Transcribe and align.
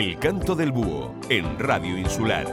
El 0.00 0.18
canto 0.18 0.54
del 0.54 0.72
búho 0.72 1.14
en 1.28 1.58
Radio 1.58 1.98
Insular. 1.98 2.46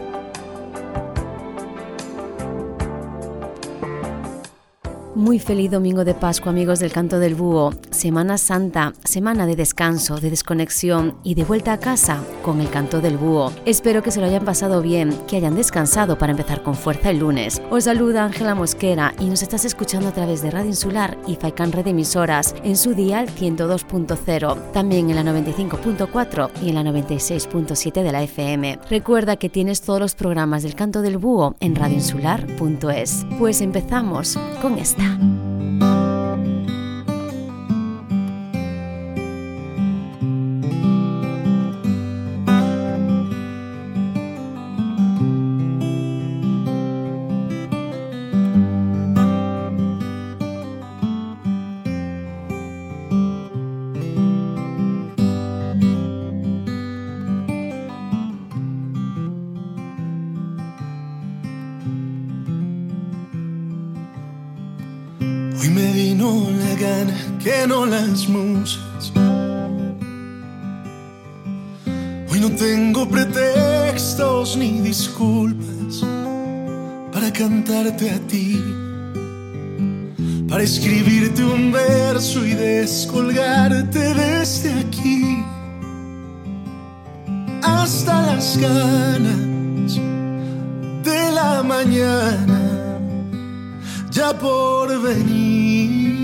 Muy 5.16 5.39
feliz 5.39 5.71
domingo 5.71 6.04
de 6.04 6.14
Pascua, 6.14 6.52
amigos 6.52 6.79
del 6.79 6.91
Canto 6.91 7.20
del 7.20 7.36
Búho. 7.36 7.71
Semana 7.98 8.38
Santa, 8.38 8.93
semana 9.05 9.48
de 9.48 9.55
descanso, 9.55 10.18
de 10.18 10.29
desconexión 10.29 11.18
y 11.24 11.33
de 11.33 11.43
vuelta 11.43 11.74
a 11.74 11.79
casa 11.79 12.24
con 12.43 12.61
el 12.61 12.69
Canto 12.69 13.01
del 13.01 13.18
Búho. 13.18 13.51
Espero 13.65 14.04
que 14.04 14.11
se 14.11 14.19
lo 14.21 14.28
hayan 14.28 14.46
pasado 14.46 14.83
bien, 14.83 15.18
que 15.28 15.36
hayan 15.36 15.55
descansado 15.55 16.15
para 16.15 16.29
empezar 16.29 16.61
con 16.61 16.75
fuerza 16.75 17.10
el 17.10 17.18
lunes. 17.18 17.60
Os 17.71 17.86
saluda 17.86 18.24
Ángela 18.24 18.54
Mosquera 18.54 19.15
y 19.19 19.25
nos 19.25 19.41
estás 19.41 19.65
escuchando 19.65 20.10
a 20.10 20.11
través 20.11 20.43
de 20.43 20.52
Radio 20.52 20.68
Insular 20.68 21.18
y 21.25 21.38
Faikan 21.38 21.71
Red 21.71 21.88
Emisoras 21.88 22.54
en 22.64 22.78
su 22.78 22.93
dial 22.93 23.29
102.0, 23.29 24.71
también 24.74 25.10
en 25.10 25.16
la 25.16 25.24
95.4 25.24 26.52
y 26.61 26.69
en 26.69 26.75
la 26.75 26.83
96.7 26.83 28.04
de 28.04 28.11
la 28.11 28.21
FM. 28.21 28.79
Recuerda 28.91 29.38
que 29.38 29.50
tienes 29.50 29.82
todos 29.82 30.00
los 30.00 30.14
programas 30.14 30.61
del 30.61 30.75
Canto 30.75 31.02
del 31.02 31.18
Búho 31.18 31.55
en 31.60 31.75
radioinsular.es. 31.75 33.25
Pues 33.39 33.61
empezamos 33.61 34.38
con 34.61 34.77
esta. 34.77 35.17
Hoy 68.17 68.33
no 72.39 72.49
tengo 72.57 73.07
pretextos 73.07 74.57
ni 74.57 74.79
disculpas 74.81 76.03
para 77.13 77.31
cantarte 77.31 78.09
a 78.09 78.19
ti, 78.21 78.59
para 80.49 80.63
escribirte 80.63 81.43
un 81.43 81.71
verso 81.71 82.43
y 82.43 82.55
descolgarte 82.55 84.15
desde 84.15 84.73
aquí 84.79 85.43
hasta 87.61 88.33
las 88.33 88.57
ganas 88.57 89.99
de 91.03 91.31
la 91.35 91.61
mañana 91.61 92.99
ya 94.09 94.33
por 94.33 94.99
venir. 95.03 96.16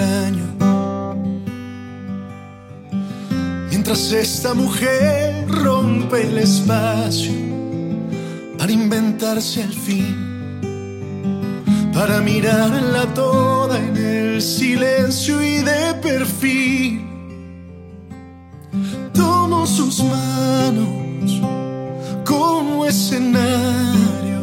Año. 0.00 0.46
Mientras 3.70 4.12
esta 4.12 4.54
mujer 4.54 5.46
rompe 5.48 6.22
el 6.22 6.38
espacio 6.38 7.32
para 8.58 8.72
inventarse 8.72 9.62
al 9.62 9.72
fin, 9.72 10.16
para 11.94 12.20
mirarla 12.20 13.06
toda 13.14 13.78
en 13.78 13.96
el 13.96 14.42
silencio 14.42 15.42
y 15.42 15.58
de 15.58 15.94
perfil. 16.02 17.06
Tomo 19.12 19.66
sus 19.66 20.02
manos 20.02 21.40
como 22.24 22.84
escenario 22.86 24.42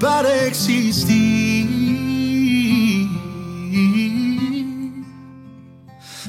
para 0.00 0.46
existir. 0.46 1.35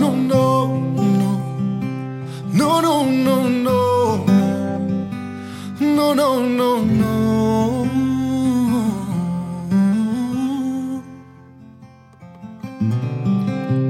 No, 0.00 0.14
no, 0.14 0.68
no, 2.52 2.80
no, 2.80 2.80
no. 2.80 2.80
No, 2.80 2.80
no, 2.80 3.04
no, 3.04 3.48
no. 3.48 4.24
No, 5.80 6.14
no. 6.14 6.28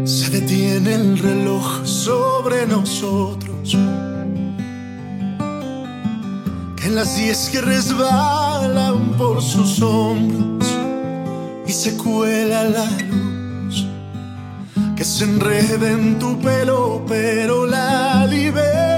Se 0.07 0.31
detiene 0.31 0.95
el 0.95 1.19
reloj 1.19 1.85
sobre 1.85 2.67
nosotros. 2.67 3.77
Que 6.77 6.87
en 6.87 6.95
las 6.95 7.17
diez 7.17 7.51
que 7.51 7.61
resbalan 7.61 9.13
por 9.19 9.43
sus 9.43 9.83
hombros 9.83 10.69
y 11.67 11.73
se 11.73 11.97
cuela 11.97 12.65
la 12.65 12.85
luz 12.91 13.28
se 15.09 15.25
enreda 15.25 15.91
en 15.91 16.19
tu 16.19 16.39
pelo, 16.39 17.03
pero 17.09 17.65
la 17.65 18.27
liberas 18.27 18.98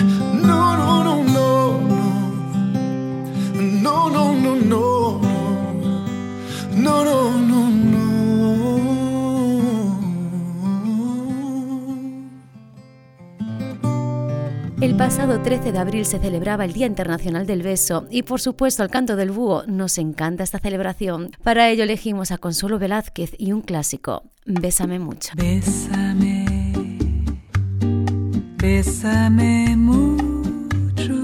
Pasado 15.01 15.41
13 15.41 15.71
de 15.71 15.79
abril 15.79 16.05
se 16.05 16.19
celebraba 16.19 16.63
el 16.63 16.73
Día 16.73 16.85
Internacional 16.85 17.47
del 17.47 17.63
Beso 17.63 18.05
y 18.11 18.21
por 18.21 18.39
supuesto 18.39 18.83
al 18.83 18.91
canto 18.91 19.15
del 19.15 19.31
búho 19.31 19.63
nos 19.65 19.97
encanta 19.97 20.43
esta 20.43 20.59
celebración. 20.59 21.31
Para 21.43 21.69
ello 21.69 21.85
elegimos 21.85 22.29
a 22.29 22.37
Consuelo 22.37 22.77
Velázquez 22.77 23.31
y 23.39 23.51
un 23.51 23.61
clásico, 23.61 24.21
Bésame 24.45 24.99
mucho. 24.99 25.31
Bésame, 25.35 26.45
bésame 28.57 29.75
mucho, 29.75 31.19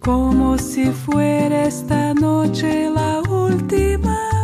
como 0.00 0.58
si 0.58 0.90
fuera 0.90 1.64
esta 1.64 2.12
noche 2.12 2.90
la 2.90 3.22
última 3.22 4.35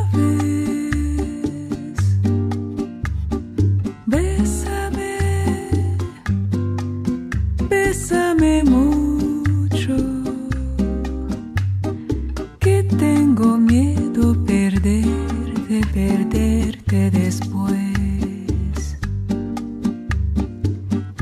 Bésame 8.13 8.63
mucho, 8.65 9.97
que 12.61 12.83
tengo 12.83 13.57
miedo 13.57 14.37
perderte, 14.45 15.81
perderte 15.95 17.11
después. 17.11 18.99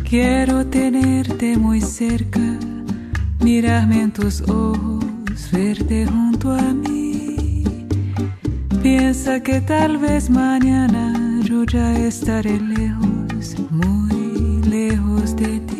Quiero 0.03 0.67
tenerte 0.67 1.57
muy 1.57 1.81
cerca, 1.81 2.59
mirarme 3.39 4.03
en 4.03 4.11
tus 4.11 4.41
ojos, 4.49 5.05
verte 5.53 6.07
junto 6.07 6.51
a 6.51 6.75
mí. 6.75 7.65
Piensa 8.83 9.41
que 9.41 9.61
tal 9.61 9.97
vez 9.99 10.29
mañana 10.29 11.41
yo 11.45 11.63
ya 11.63 11.97
estaré 12.01 12.59
lejos, 12.59 13.55
muy 13.71 14.61
lejos 14.69 15.37
de 15.37 15.61
ti. 15.61 15.80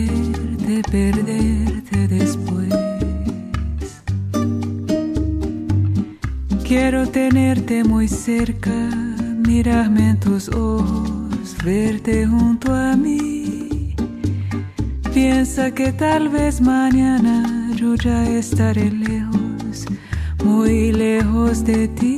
cerca, 8.37 8.79
mirarme 9.47 10.11
en 10.11 10.19
tus 10.19 10.47
ojos, 10.49 11.55
verte 11.65 12.25
junto 12.25 12.73
a 12.73 12.95
mí. 12.95 13.93
Piensa 15.13 15.71
que 15.71 15.91
tal 15.91 16.29
vez 16.29 16.61
mañana 16.61 17.35
yo 17.75 17.95
ya 17.95 18.19
estaré 18.29 18.89
lejos, 18.89 19.85
muy 20.45 20.93
lejos 20.93 21.65
de 21.65 21.89
ti. 21.99 22.10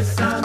Que 0.00 0.39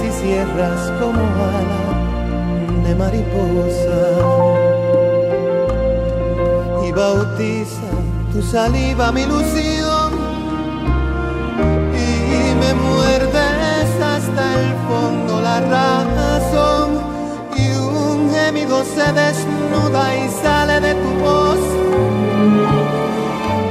y 0.00 0.10
cierras 0.10 0.92
como 1.00 1.20
ala 1.20 1.84
de 2.84 2.94
mariposa. 2.94 4.00
Y 6.86 6.92
bautiza 6.92 7.90
tu 8.32 8.42
saliva 8.42 9.10
mi 9.12 9.22
ilusión 9.22 10.12
y 12.06 12.54
me 12.62 12.74
muerdes 12.74 13.88
hasta 14.14 14.44
el 14.60 14.74
fondo. 14.88 15.40
La 15.40 15.60
razón 15.60 17.00
y 17.56 17.70
un 17.76 18.30
gemido 18.30 18.84
se 18.84 19.12
desnuda 19.12 20.16
y 20.16 20.28
sale 20.42 20.80
de 20.80 20.94
tu 20.94 21.10
voz. 21.24 21.62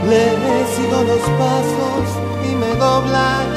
Le 0.10 0.48
sigo 0.76 1.04
los 1.04 1.24
pasos 1.40 2.06
y 2.50 2.56
me 2.56 2.76
dobla 2.76 3.57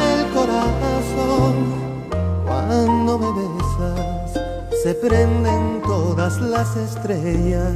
se 4.82 4.94
prenden 4.94 5.82
todas 5.82 6.40
las 6.40 6.76
estrellas 6.76 7.74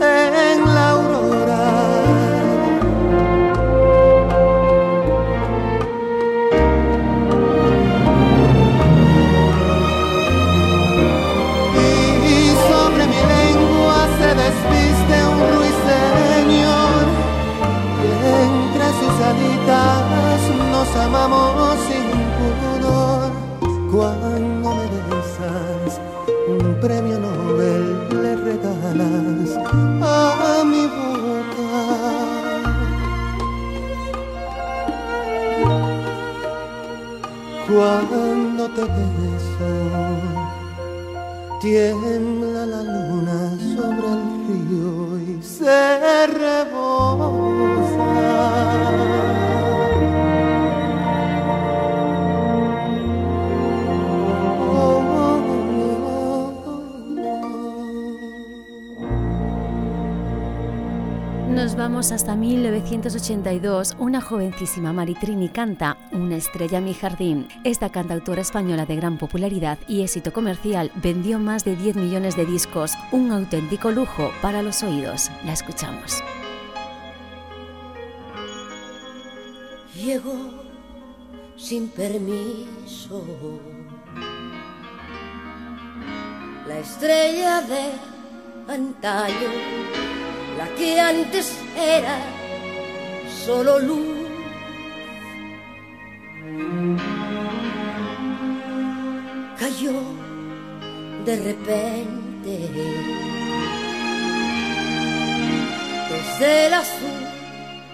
en 0.00 0.64
la 0.64 0.90
aurora. 0.90 2.29
Te 38.80 38.86
beso, 38.86 39.72
tiembla 41.60 42.64
la 42.64 42.82
luna 42.82 43.50
sobre 43.76 44.08
el 44.08 44.22
río 44.48 45.18
y 45.18 45.42
se 45.42 46.26
rebosa. 46.28 47.60
Nos 61.50 61.76
vamos 61.76 62.12
hasta 62.12 62.34
1982. 62.34 63.96
Una 63.98 64.22
jovencísima 64.22 64.94
Maritrini 64.94 65.50
canta 65.50 65.98
Estrella 66.32 66.80
mi 66.80 66.94
jardín. 66.94 67.48
Esta 67.64 67.90
cantautora 67.90 68.42
española 68.42 68.86
de 68.86 68.96
gran 68.96 69.18
popularidad 69.18 69.78
y 69.88 70.02
éxito 70.02 70.32
comercial 70.32 70.90
vendió 70.96 71.38
más 71.38 71.64
de 71.64 71.76
10 71.76 71.96
millones 71.96 72.36
de 72.36 72.46
discos, 72.46 72.92
un 73.12 73.32
auténtico 73.32 73.90
lujo 73.90 74.30
para 74.42 74.62
los 74.62 74.82
oídos. 74.82 75.30
La 75.44 75.52
escuchamos. 75.52 76.22
Llegó 79.94 80.64
sin 81.56 81.88
permiso 81.88 83.24
la 86.66 86.78
estrella 86.78 87.60
de 87.62 88.72
antaño 88.72 89.90
la 90.60 90.68
que 90.76 91.00
antes 91.00 91.58
era 91.74 92.18
solo 93.44 93.78
luz. 93.78 94.19
De 101.30 101.36
repente 101.36 102.52
desde 106.10 106.66
el 106.66 106.74
azul 106.74 107.20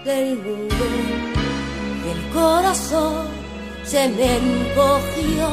del 0.03 0.37
mundo 0.39 0.85
el 2.11 2.33
corazón 2.33 3.27
se 3.83 4.09
me 4.09 4.37
encogió. 4.37 5.49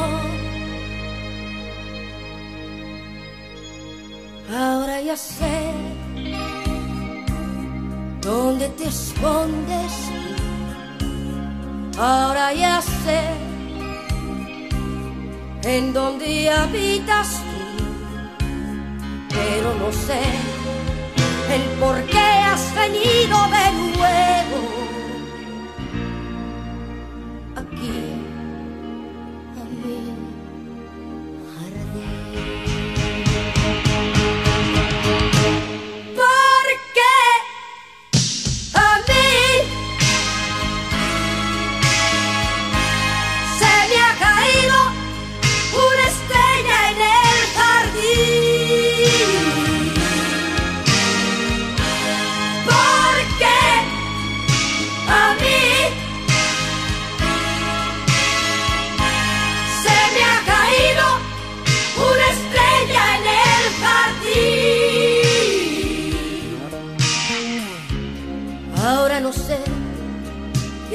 Ahora 4.51 5.01
ya 5.03 5.17
sé 5.17 5.59
¿Dónde 8.23 8.69
te 8.79 8.89
escondes? 8.89 9.93
Ahora 11.99 12.55
ya 12.55 12.81
sé 12.81 13.21
en 15.65 15.93
dónde 15.93 16.49
habitas 16.49 17.43
pero 19.35 19.75
no 19.75 19.93
sé 19.93 20.23
el 21.55 21.63
por 21.81 22.03
qué 22.05 22.19
has 22.19 22.75
venido 22.75 23.37
de 23.57 23.97
nuevo 23.97 24.84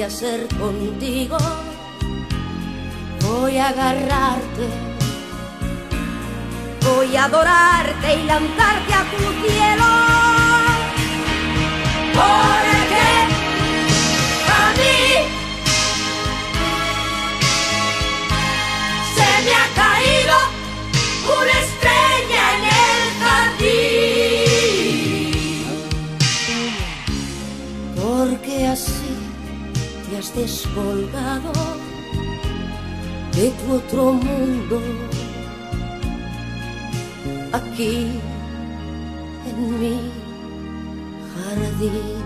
hacer 0.02 0.46
contigo. 0.58 1.38
Voy 3.22 3.56
a 3.56 3.68
agarrarte, 3.68 4.68
voy 6.82 7.16
a 7.16 7.24
adorarte 7.24 8.14
y 8.14 8.24
lanzarte 8.24 8.94
a 8.94 9.04
tu 9.10 9.48
cielo. 9.48 9.90
Descolgado 30.40 31.52
de 33.36 33.50
tu 33.50 33.74
otro 33.74 34.12
mundo 34.14 34.80
aquí 37.52 37.94
en 39.48 39.80
mi 39.80 39.96
jardín. 41.34 42.24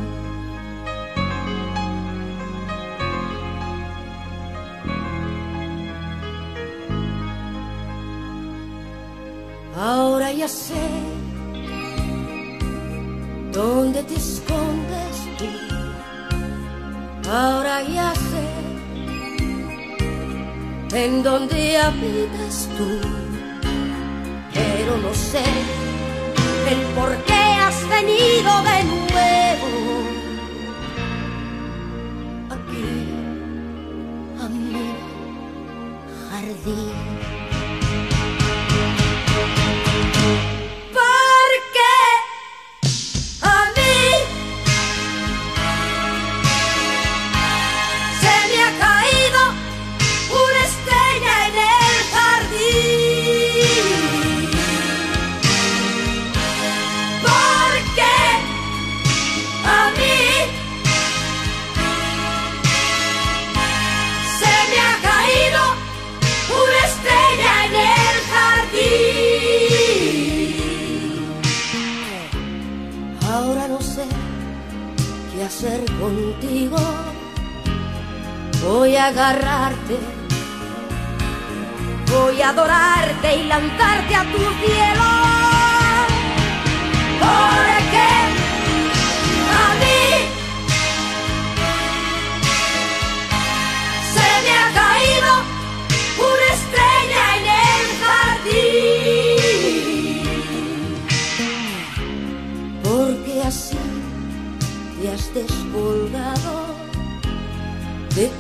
Ahora 9.76 10.32
ya 10.32 10.46
sé 10.46 10.86
dónde 13.52 14.02
te 14.04 14.14
escondes 14.14 14.73
ahora 17.28 17.82
ya 17.82 18.14
sé 18.14 18.44
en 21.04 21.22
dónde 21.22 21.76
habitas 21.76 22.68
tú, 22.76 23.00
pero 24.52 24.96
no 24.98 25.12
sé 25.12 25.44
el 26.70 26.80
por 26.94 27.16
qué 27.24 27.34
has 27.34 27.88
venido 27.88 28.52
de 28.70 28.84
nuevo 28.84 29.70
aquí 32.50 32.86
a 34.40 34.48
mi 34.48 34.72
jardín. 36.30 37.13
Contigo. 76.00 76.76
Voy 78.62 78.96
a 78.96 79.06
agarrarte, 79.06 79.98
voy 82.10 82.42
a 82.42 82.48
adorarte 82.48 83.36
y 83.36 83.44
lanzarte 83.44 84.16
a 84.16 84.22
tu 84.24 84.38
cielo. 84.38 85.24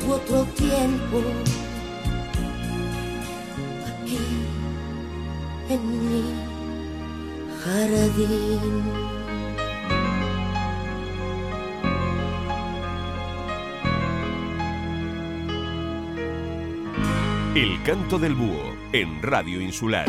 otro 0.08 0.44
tiempo 0.56 1.22
aquí 3.86 4.18
en 5.68 6.10
mi 6.10 6.24
jardín. 7.62 8.82
El 17.54 17.82
canto 17.84 18.18
del 18.18 18.34
búho 18.34 18.74
en 18.92 19.22
Radio 19.22 19.60
Insular. 19.60 20.06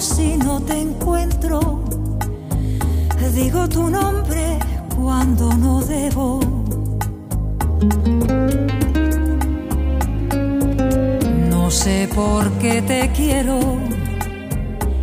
si 0.00 0.36
no 0.36 0.60
te 0.60 0.80
encuentro. 0.80 1.80
Digo 3.34 3.68
tu 3.68 3.90
nombre 3.90 4.58
cuando 4.94 5.52
no 5.54 5.80
debo. 5.82 6.40
No 11.50 11.70
sé 11.70 12.08
por 12.14 12.50
qué 12.52 12.82
te 12.82 13.10
quiero. 13.12 13.58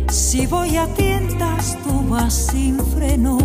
Si 0.08 0.46
voy 0.46 0.76
a 0.76 0.86
tientas, 0.94 1.76
tú 1.84 2.08
vas 2.08 2.34
sin 2.34 2.78
freno. 2.78 3.38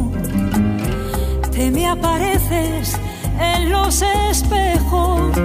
Te 1.52 1.70
me 1.72 1.88
apareces 1.88 2.96
en 3.40 3.70
los 3.70 4.02
espejos 4.32 5.38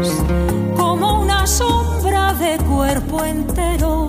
como 0.77 1.21
una 1.21 1.47
sombra 1.47 2.35
de 2.35 2.57
cuerpo 2.65 3.25
entero. 3.25 4.09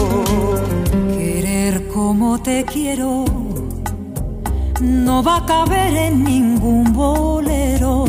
Como 2.11 2.37
te 2.39 2.65
quiero 2.65 3.23
no 4.81 5.23
va 5.23 5.37
a 5.37 5.45
caber 5.45 5.95
en 5.95 6.25
ningún 6.25 6.91
bolero. 6.91 8.03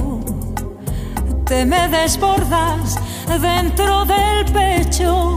Te 1.46 1.64
me 1.64 1.86
desbordas 1.86 2.96
dentro 3.40 4.04
del 4.04 4.44
pecho, 4.52 5.36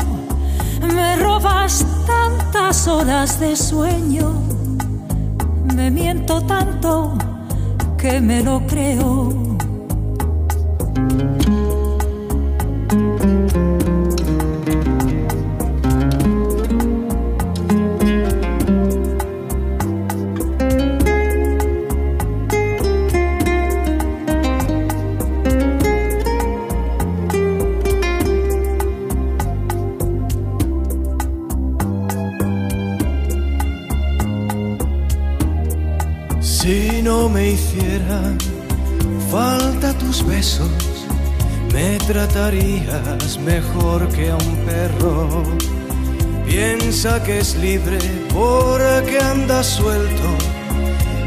me 0.81 1.15
robas 1.17 1.85
tantas 2.07 2.87
horas 2.87 3.39
de 3.39 3.55
sueño, 3.55 4.33
me 5.75 5.91
miento 5.91 6.41
tanto 6.41 7.13
que 7.99 8.19
me 8.19 8.41
lo 8.41 8.65
creo. 8.65 9.44
Tratarías 42.07 43.37
mejor 43.39 44.07
que 44.09 44.29
a 44.29 44.35
un 44.35 44.55
perro. 44.65 45.43
Piensa 46.45 47.21
que 47.23 47.39
es 47.39 47.55
libre 47.55 47.97
porque 48.33 49.19
anda 49.19 49.63
suelto 49.63 50.29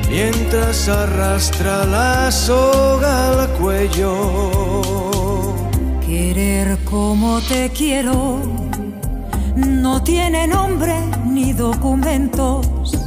mientras 0.08 0.88
arrastra 0.88 1.84
la 1.84 2.30
soga 2.30 3.42
al 3.42 3.48
cuello. 3.58 4.14
Querer 6.06 6.78
como 6.84 7.40
te 7.42 7.70
quiero 7.70 8.40
no 9.56 10.02
tiene 10.02 10.46
nombre 10.46 10.94
ni 11.26 11.52
documentos. 11.52 12.97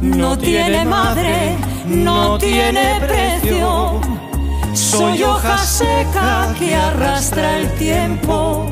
No, 0.00 0.38
tiene 0.38 0.84
madre, 0.84 1.56
no 1.86 2.38
tiene 2.38 3.00
precio. 3.00 4.00
soy 4.72 5.22
hoja 5.22 5.58
seca 5.58 6.54
que 6.58 6.74
arrastra 6.74 7.58
el 7.58 7.74
tiempo, 7.74 8.70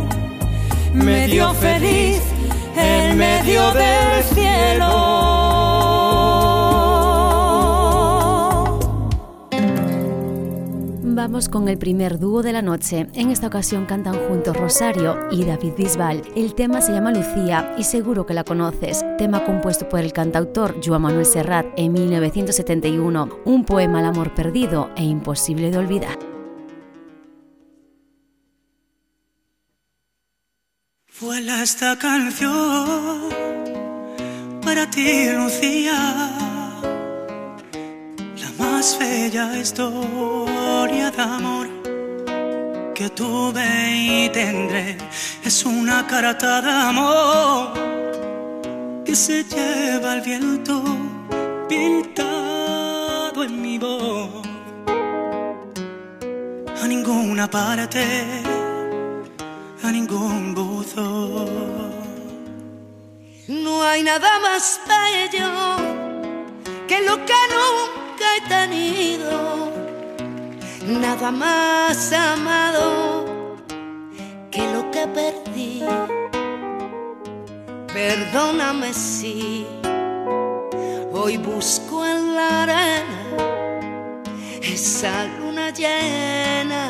medio 0.92 1.52
feliz 1.54 2.22
en 2.76 3.18
medio 3.18 3.72
del 3.72 4.22
cielo. 4.34 5.25
Vamos 11.16 11.48
con 11.48 11.66
el 11.70 11.78
primer 11.78 12.18
dúo 12.18 12.42
de 12.42 12.52
la 12.52 12.60
noche. 12.60 13.06
En 13.14 13.30
esta 13.30 13.46
ocasión 13.46 13.86
cantan 13.86 14.18
juntos 14.28 14.54
Rosario 14.54 15.16
y 15.30 15.46
David 15.46 15.72
Bisbal. 15.74 16.20
El 16.36 16.54
tema 16.54 16.82
se 16.82 16.92
llama 16.92 17.10
Lucía 17.10 17.74
y 17.78 17.84
seguro 17.84 18.26
que 18.26 18.34
la 18.34 18.44
conoces. 18.44 19.02
Tema 19.16 19.42
compuesto 19.42 19.88
por 19.88 20.00
el 20.00 20.12
cantautor 20.12 20.78
Joan 20.84 21.00
Manuel 21.00 21.24
Serrat 21.24 21.68
en 21.78 21.94
1971. 21.94 23.30
Un 23.46 23.64
poema 23.64 24.00
al 24.00 24.04
amor 24.04 24.34
perdido 24.34 24.90
e 24.94 25.04
imposible 25.04 25.70
de 25.70 25.78
olvidar. 25.78 26.18
Vuela 31.18 31.62
esta 31.62 31.98
canción 31.98 33.30
para 34.62 34.90
ti, 34.90 35.30
Lucía 35.32 36.36
más 38.58 38.98
bella 38.98 39.52
historia 40.86 41.10
de 41.10 41.22
amor 41.22 41.66
que 42.94 43.10
tuve 43.10 43.66
y 43.92 44.28
tendré 44.28 44.96
es 45.44 45.64
una 45.64 46.06
carta 46.06 46.62
de 46.62 46.70
amor 46.70 47.72
que 49.04 49.16
se 49.16 49.42
lleva 49.44 50.14
el 50.14 50.20
viento 50.20 50.82
pintado 51.68 53.42
en 53.42 53.60
mi 53.60 53.78
voz. 53.78 54.46
A 56.82 56.86
ninguna 56.86 57.50
parte, 57.50 58.04
a 59.82 59.90
ningún 59.90 60.54
buzo. 60.54 61.46
No 63.48 63.82
hay 63.82 64.04
nada 64.04 64.38
más 64.40 64.80
bello 64.86 65.50
que 66.86 67.00
lo 67.02 67.16
que 67.26 67.34
que 68.16 68.24
he 68.36 68.40
tenido, 68.48 69.85
nada 70.86 71.30
más 71.30 72.12
amado 72.12 73.24
que 74.50 74.62
lo 74.72 74.90
que 74.90 75.06
perdí. 75.08 75.82
Perdóname 77.92 78.92
si 78.92 79.66
hoy 81.12 81.36
busco 81.38 82.04
en 82.06 82.36
la 82.36 82.62
arena 82.62 83.22
esa 84.62 85.24
luna 85.38 85.70
llena 85.70 86.86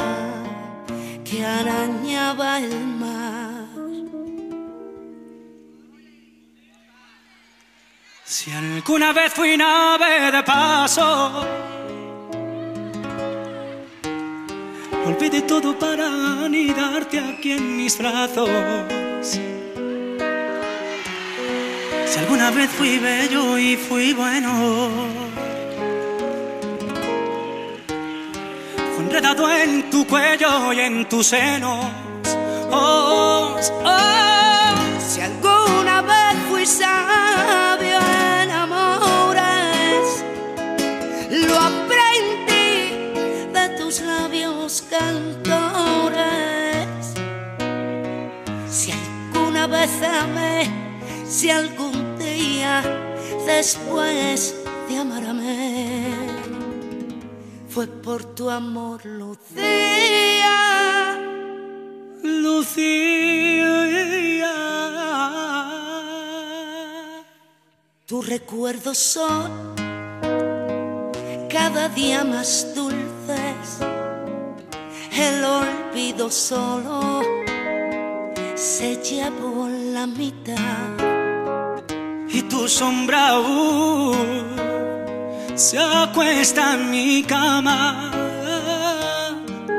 que 1.24 1.44
arañaba 1.44 2.58
el 2.58 2.86
mar. 2.86 3.66
Si 8.24 8.50
alguna 8.50 9.12
vez 9.12 9.32
fui 9.32 9.56
nave 9.56 10.30
de 10.32 10.42
paso, 10.42 11.46
Olvidé 15.06 15.42
todo 15.42 15.78
para 15.78 16.06
anidarte 16.44 17.20
aquí 17.20 17.52
en 17.52 17.76
mis 17.76 17.96
brazos. 17.96 18.50
Si 22.10 22.18
alguna 22.18 22.50
vez 22.50 22.68
fui 22.70 22.98
bello 22.98 23.56
y 23.56 23.76
fui 23.76 24.12
bueno, 24.12 24.50
fue 28.96 29.04
enredado 29.04 29.48
en 29.48 29.90
tu 29.90 30.04
cuello 30.08 30.72
y 30.72 30.80
en 30.80 31.08
tus 31.08 31.28
senos. 31.28 31.86
Oh, 32.72 33.54
oh. 33.84 34.74
Si 35.08 35.20
alguna 35.20 36.02
vez 36.02 36.36
fui 36.50 36.66
sabio 36.66 36.95
amé, 49.84 50.70
si 51.28 51.50
algún 51.50 52.18
día 52.18 52.82
después 53.46 54.54
de 54.88 54.96
amarme, 54.96 56.14
fue 57.68 57.86
por 57.86 58.24
tu 58.34 58.48
amor, 58.50 59.04
Lucía. 59.04 60.56
Lucía. 62.22 63.16
Tus 68.06 68.28
recuerdos 68.28 68.98
son 68.98 69.74
cada 71.50 71.88
día 71.88 72.24
más 72.24 72.74
dulces. 72.74 73.80
El 75.12 75.44
olvido 75.44 76.30
solo 76.30 77.20
se 78.56 78.96
llevó 78.96 79.68
la 79.68 80.06
mitad. 80.06 80.56
y 82.28 82.42
tu 82.42 82.68
sombra 82.68 83.28
aún 83.28 84.44
se 85.54 85.78
acuesta 85.78 86.74
en 86.74 86.90
mi 86.90 87.22
cama 87.22 88.10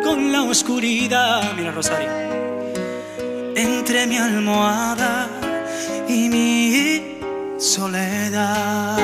con 0.03 0.31
la 0.31 0.43
oscuridad. 0.43 1.53
Mira, 1.55 1.71
Rosario, 1.71 2.09
entre 3.55 4.07
mi 4.07 4.17
almohada 4.17 5.27
y 6.07 6.29
mi 6.29 7.59
soledad. 7.59 8.97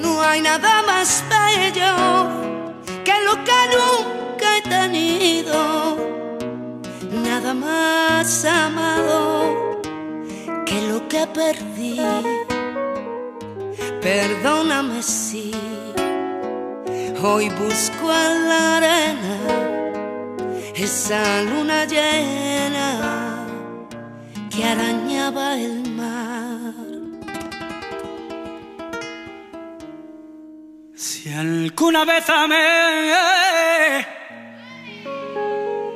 No 0.00 0.22
hay 0.22 0.40
nada 0.40 0.82
más 0.82 1.24
bello 1.28 2.27
más 7.60 8.44
amado 8.44 9.80
que 10.66 10.80
lo 10.88 11.08
que 11.08 11.26
perdí. 11.26 12.00
Perdóname 14.00 15.02
si 15.02 15.52
hoy 17.22 17.48
busco 17.50 18.12
en 18.12 18.48
la 18.48 18.76
arena 18.76 19.36
esa 20.74 21.42
luna 21.42 21.84
llena 21.84 23.46
que 24.50 24.64
arañaba 24.64 25.54
el 25.56 25.90
mar. 25.90 26.74
Si 30.94 31.32
alguna 31.32 32.04
vez 32.04 32.28
amé, 32.30 34.06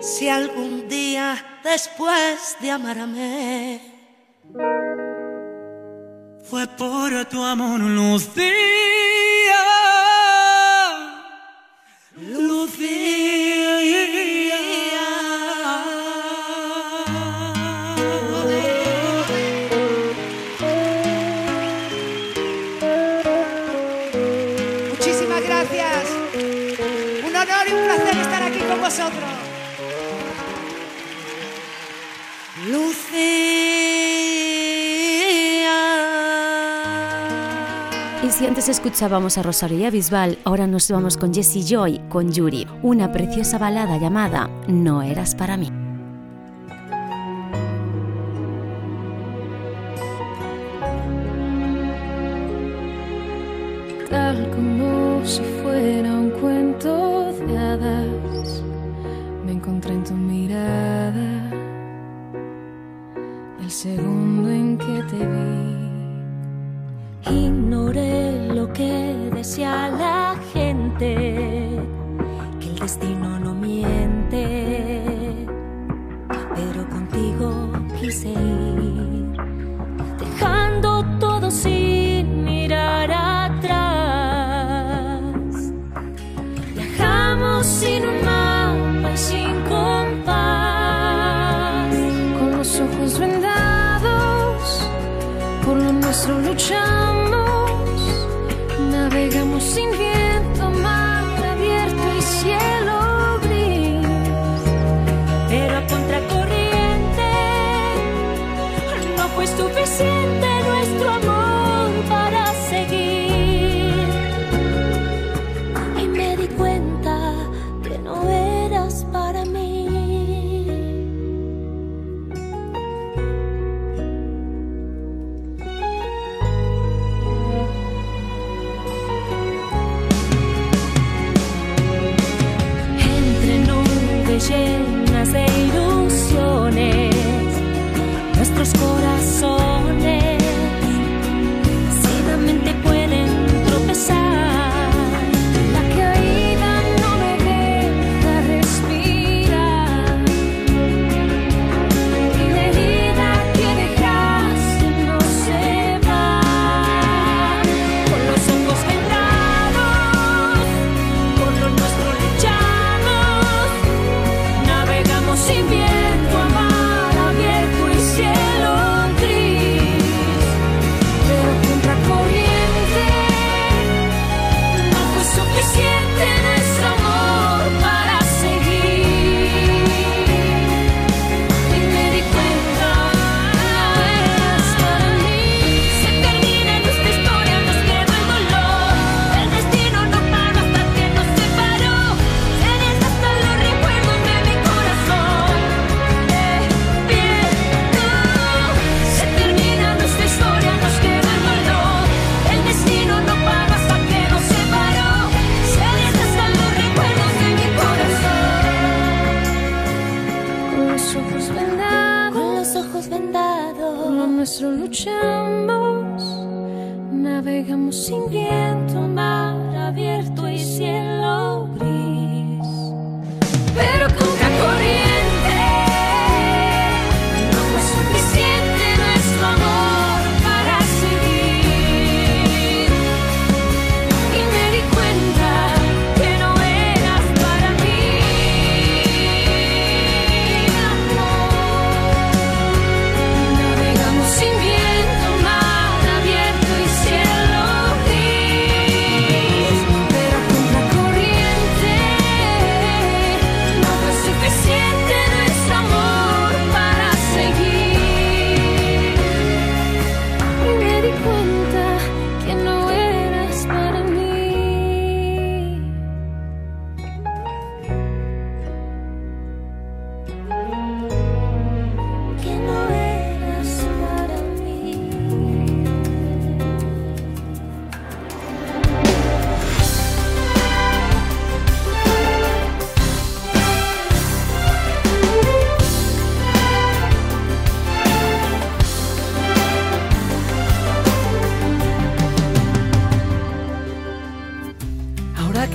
Si 0.01 0.29
algún 0.29 0.89
día 0.89 1.52
después 1.65 2.57
de 2.61 2.71
amarme 2.71 3.81
fue 6.45 6.67
por 6.67 7.25
tu 7.27 7.43
amor, 7.43 7.81
Lucía. 7.81 8.43
Muchísimas 12.17 13.02
antes 38.63 38.79
escuchábamos 38.79 39.39
a 39.39 39.43
Rosalía 39.43 39.91
Bisbal, 39.91 40.39
ahora 40.45 40.69
nos 40.69 40.89
vamos 40.89 41.17
con 41.17 41.35
Jessie 41.35 41.65
Joy, 41.65 41.99
con 42.09 42.31
Yuri, 42.31 42.65
una 42.83 43.11
preciosa 43.11 43.59
balada 43.59 43.99
llamada 43.99 44.49
No 44.69 45.03
eras 45.03 45.35
para 45.35 45.57
mí. 45.57 45.69
tal 54.09 54.49
como 54.51 55.27
si 55.27 55.43
fuera 55.61 56.13
un 56.13 56.31
cuento 56.31 57.33
de 57.33 57.59
hadas. 57.59 58.63
Me 59.45 59.53
encontré 59.53 59.93
en 59.95 60.05
tu 60.05 60.15
mirada 60.15 61.51
el 63.61 63.71
segundo 63.73 64.49
en 64.51 64.79
que 64.79 65.03
te 65.11 65.27
vi. 65.27 65.83
Ignoré 67.47 68.32
contigo 78.13 78.52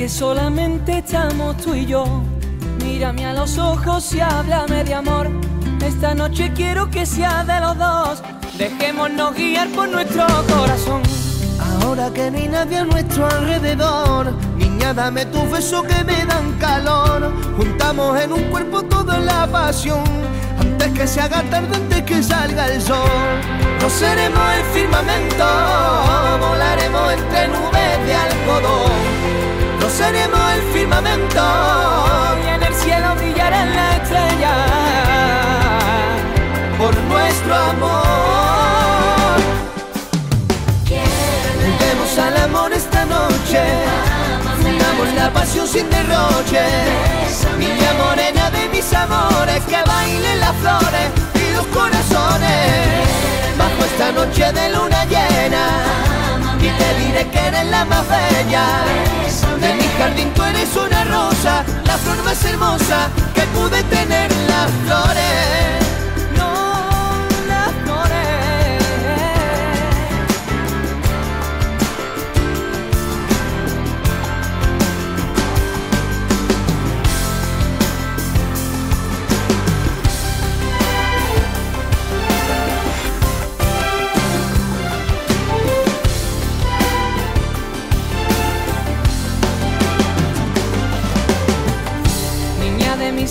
solamente 0.10 1.00
estamos 1.00 1.58
tú 1.58 1.74
y 1.74 1.86
yo. 1.86 2.06
Mírame 2.84 3.26
a 3.26 3.34
los 3.34 3.58
ojos 3.58 4.13
y 4.13 4.20
háblame 4.20 4.84
de 4.84 4.93
amor. 4.93 5.28
Esta 5.86 6.13
noche 6.13 6.52
quiero 6.54 6.89
que 6.89 7.06
sea 7.06 7.43
de 7.43 7.60
los 7.60 7.78
dos. 7.78 8.24
Dejémonos 8.58 9.36
guiar 9.36 9.67
por 9.70 9.89
nuestro 9.89 10.26
corazón. 10.48 11.02
Ahora 11.60 12.10
que 12.13 12.32
no 12.32 12.38
hay 12.38 12.48
nadie 12.48 12.78
a 12.78 12.84
nuestro 12.84 13.28
alrededor, 13.28 14.34
niña, 14.58 14.93
dame 14.93 15.26
tu 15.26 15.50
beso 15.50 15.84
que 15.84 16.04
me 16.04 16.26
dan 16.26 16.54
calor. 16.60 17.32
Juntamos 17.58 18.20
en 18.20 18.34
un 18.34 18.43
cuerpo 18.43 18.84
toda 18.84 19.17
la 19.20 19.48
pasión. 19.48 20.04
Antes 20.60 20.91
que 20.91 21.08
se 21.08 21.22
haga 21.22 21.43
tarde, 21.43 21.76
antes 21.76 22.04
que 22.04 22.24
salga 22.24 22.67
el 22.67 22.82
sol. 22.82 22.98
No 23.82 23.89
seremos 23.89 24.43
el 24.58 24.63
firmamento, 24.74 25.46
volaremos 26.39 27.13
entre 27.13 27.48
nubes 27.48 28.06
de 28.06 28.15
algodón. 28.15 29.37
No 29.98 30.04
seremos 30.06 30.40
el 30.54 30.62
firmamento 30.74 31.42
y 32.46 32.48
en 32.50 32.62
el 32.62 32.76
cielo 32.76 33.16
brillarán 33.16 33.76
la 33.76 33.96
estrella 33.96 34.54
por 36.78 36.96
nuestro 36.96 37.56
amor. 37.56 37.98
Demos 41.80 42.20
al 42.20 42.38
amor 42.38 42.74
esta 42.74 43.06
noche, 43.06 43.64
fundamos 44.62 45.14
la 45.16 45.34
pasión 45.34 45.68
sin 45.68 45.90
derroche. 45.90 46.62
Niña 47.58 47.94
morena 47.98 48.52
de 48.52 48.70
mis 48.70 48.94
amores, 48.94 49.64
que 49.64 49.82
bailen 49.82 50.40
las 50.40 50.56
flores 50.58 51.10
y 51.34 51.56
los 51.56 51.66
corazones. 51.68 53.08
Bajo 53.58 53.84
esta 53.84 54.12
noche 54.12 54.52
de 54.54 54.70
luna 54.70 55.06
llena, 55.06 55.66
y 56.62 56.70
te 56.70 56.93
diré 57.00 57.30
que 57.30 57.39
eres 57.39 57.65
la 57.67 57.86
más 57.86 58.06
bella. 58.08 58.65
De 59.62 59.74
mi 59.74 59.88
jardín 59.98 60.32
tú 60.34 60.43
eres 60.43 60.76
una 60.76 61.04
rosa, 61.06 61.63
la 61.86 61.98
flor 61.98 62.24
más 62.24 62.43
hermosa 62.46 63.10
que 63.34 63.41
pude 63.56 63.82
tener 63.84 64.32
las 64.48 64.70
flores. 64.84 66.07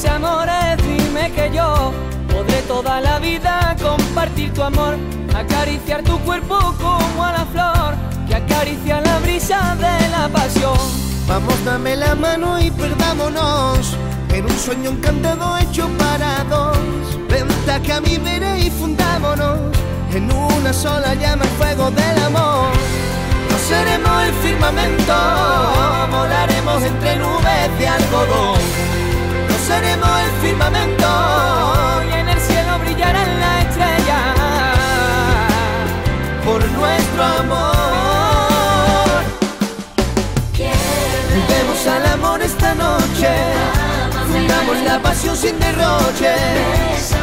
Mis 0.07 0.15
amores, 0.15 0.77
dime 0.83 1.31
que 1.33 1.51
yo 1.53 1.93
podré 2.33 2.63
toda 2.63 3.01
la 3.01 3.19
vida 3.19 3.77
compartir 3.81 4.53
tu 4.53 4.63
amor, 4.63 4.97
acariciar 5.35 6.03
tu 6.03 6.19
cuerpo 6.21 6.59
como 6.81 7.25
a 7.25 7.33
la 7.33 7.45
flor 7.47 7.95
que 8.29 8.35
acaricia 8.35 9.01
la 9.01 9.19
brisa 9.21 9.77
de 9.77 10.09
la 10.09 10.29
pasión. 10.29 10.79
Vamos, 11.27 11.55
dame 11.65 11.97
la 11.97 12.15
mano 12.15 12.61
y 12.61 12.71
perdámonos 12.71 13.97
en 14.33 14.45
un 14.45 14.59
sueño 14.59 14.91
encantado 14.91 15.59
hecho 15.59 15.89
para 15.99 16.45
dos. 16.45 16.79
Vente 17.29 17.83
que 17.83 17.93
a 17.93 18.01
mi 18.01 18.17
veré 18.19 18.61
y 18.61 18.71
fundámonos 18.71 19.59
en 20.13 20.31
una 20.31 20.73
sola 20.73 21.15
llama 21.15 21.45
el 21.45 21.51
fuego 21.51 21.91
del 21.91 22.19
amor. 22.25 22.71
No 23.51 23.59
seremos 23.59 24.23
el 24.25 24.35
firmamento, 24.35 25.15
volaremos 26.11 26.83
entre 26.83 27.17
nubes 27.17 27.79
de 27.79 27.89
algodón 27.89 29.06
seremos 29.67 30.09
el 30.21 30.31
firmamento 30.43 31.09
y 32.09 32.13
en 32.15 32.29
el 32.29 32.41
cielo 32.41 32.79
brillarán 32.79 33.41
la 33.41 33.61
estrella 33.63 34.21
por 36.45 36.65
nuestro 36.71 37.25
amor. 37.25 37.77
Demos 41.49 41.87
al 41.87 42.07
amor 42.07 42.43
esta 42.43 42.75
noche, 42.75 43.31
fundamos 44.31 44.77
la 44.85 45.03
pasión 45.03 45.37
sin 45.37 45.59
derroche. 45.59 46.35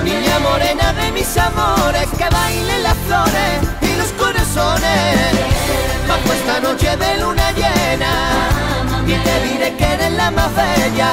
Niña 0.04 0.40
morena 0.40 0.92
de 0.94 1.12
mis 1.14 1.38
amores, 1.38 2.08
que 2.18 2.28
bailen 2.30 2.84
las 2.84 2.98
flores 3.08 3.54
y 3.82 3.96
los 3.96 4.12
corazones. 4.22 5.32
Bajo 6.10 6.34
esta 6.34 6.60
noche 6.60 6.98
de 6.98 7.18
luna 7.22 7.52
llena, 7.54 8.14
y 9.08 9.16
te 9.16 9.48
diré 9.48 9.76
que 9.76 9.86
eres 9.86 10.12
la 10.14 10.32
más 10.32 10.56
bella 10.56 11.12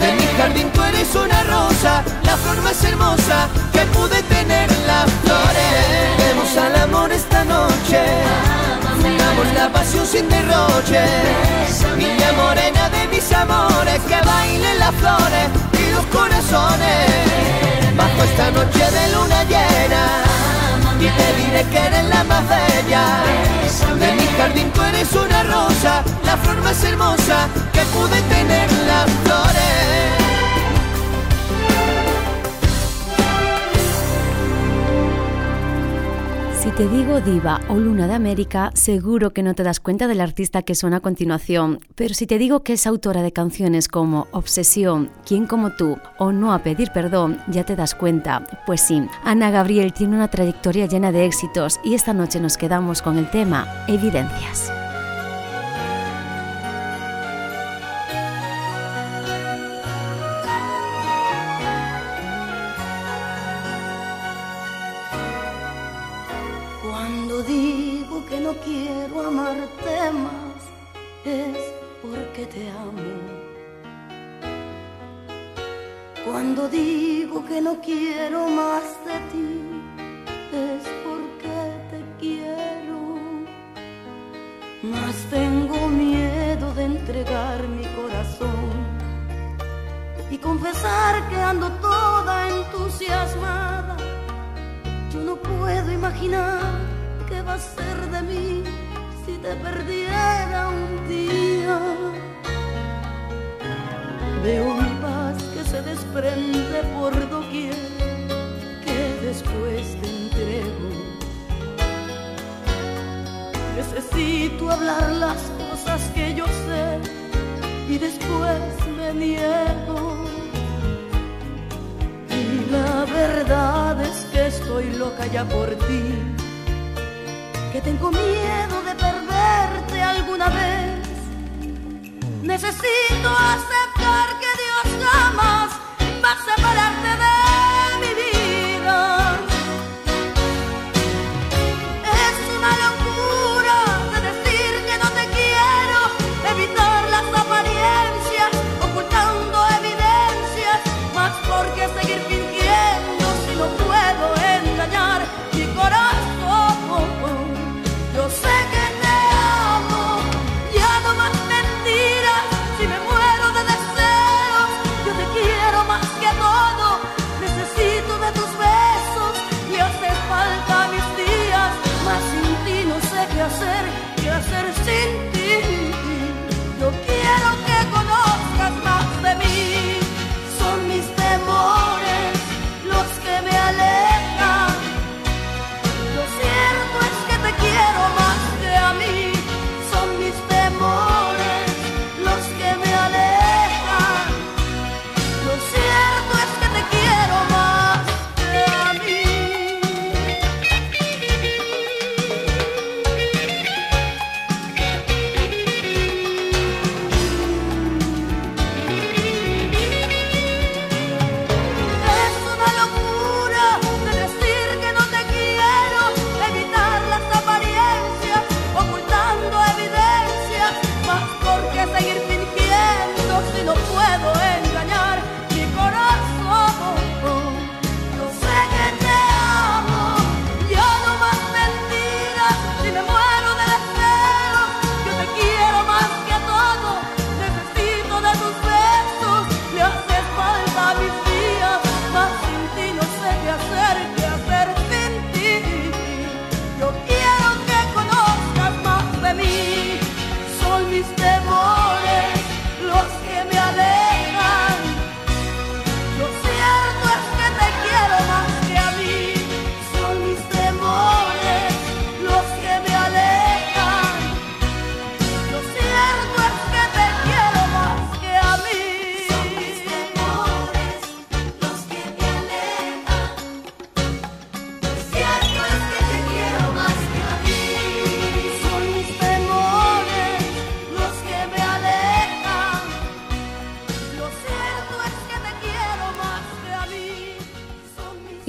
de 0.00 0.12
mi 0.12 0.26
jardín 0.38 0.70
tú 0.72 0.82
eres 0.82 1.14
una 1.14 1.42
rosa, 1.44 2.02
la 2.24 2.36
flor 2.36 2.62
más 2.62 2.82
hermosa 2.84 3.48
que 3.72 3.80
pude 3.86 4.22
tener 4.24 4.70
las 4.86 5.06
flores. 5.22 5.78
Demos 6.18 6.56
al 6.56 6.76
amor 6.82 7.12
esta 7.12 7.44
noche, 7.44 8.00
fundamos 9.00 9.46
la 9.54 9.68
pasión 9.72 10.06
sin 10.06 10.28
derroche. 10.28 11.04
Niña 11.96 12.32
morena 12.32 12.88
de 12.90 13.08
mis 13.08 13.32
amores, 13.32 14.00
que 14.08 14.20
bailen 14.24 14.78
las 14.78 14.94
flores 14.94 15.46
y 15.72 15.92
los 15.92 16.04
corazones. 16.06 17.06
Bajo 17.96 18.22
esta 18.24 18.50
noche 18.50 18.84
de 18.96 19.12
luna 19.14 19.44
llena 19.44 20.26
y 21.00 21.08
te 21.08 21.28
diré 21.36 21.62
que 21.70 21.78
eres 21.78 22.04
la 22.04 22.24
más 22.24 22.42
bella. 22.48 23.04
De 23.98 24.12
mi 24.12 24.26
jardín 24.36 24.70
tú 24.72 24.82
eres 24.82 25.12
una 25.12 25.42
rosa, 25.42 26.02
la 26.24 26.36
flor 26.36 26.62
más 26.62 26.82
hermosa 26.84 27.48
que 27.72 27.82
pude 27.94 28.20
tener 28.22 28.70
las 28.88 29.10
flores. 29.24 30.25
Si 36.66 36.72
te 36.72 36.88
digo 36.88 37.20
diva 37.20 37.60
o 37.68 37.76
luna 37.76 38.08
de 38.08 38.14
América, 38.14 38.72
seguro 38.74 39.32
que 39.32 39.44
no 39.44 39.54
te 39.54 39.62
das 39.62 39.78
cuenta 39.78 40.08
del 40.08 40.20
artista 40.20 40.62
que 40.62 40.74
suena 40.74 40.96
a 40.96 41.00
continuación. 41.00 41.78
Pero 41.94 42.12
si 42.12 42.26
te 42.26 42.38
digo 42.38 42.64
que 42.64 42.72
es 42.72 42.88
autora 42.88 43.22
de 43.22 43.32
canciones 43.32 43.86
como 43.86 44.26
Obsesión, 44.32 45.12
Quién 45.24 45.46
como 45.46 45.76
tú 45.76 45.96
o 46.18 46.32
No 46.32 46.52
a 46.52 46.64
pedir 46.64 46.90
perdón, 46.90 47.38
ya 47.46 47.62
te 47.62 47.76
das 47.76 47.94
cuenta. 47.94 48.44
Pues 48.66 48.80
sí, 48.80 49.00
Ana 49.22 49.52
Gabriel 49.52 49.92
tiene 49.92 50.16
una 50.16 50.26
trayectoria 50.26 50.86
llena 50.86 51.12
de 51.12 51.26
éxitos 51.26 51.78
y 51.84 51.94
esta 51.94 52.12
noche 52.12 52.40
nos 52.40 52.56
quedamos 52.56 53.00
con 53.00 53.16
el 53.16 53.30
tema 53.30 53.68
Evidencias. 53.86 54.75
Quiero 77.86 78.45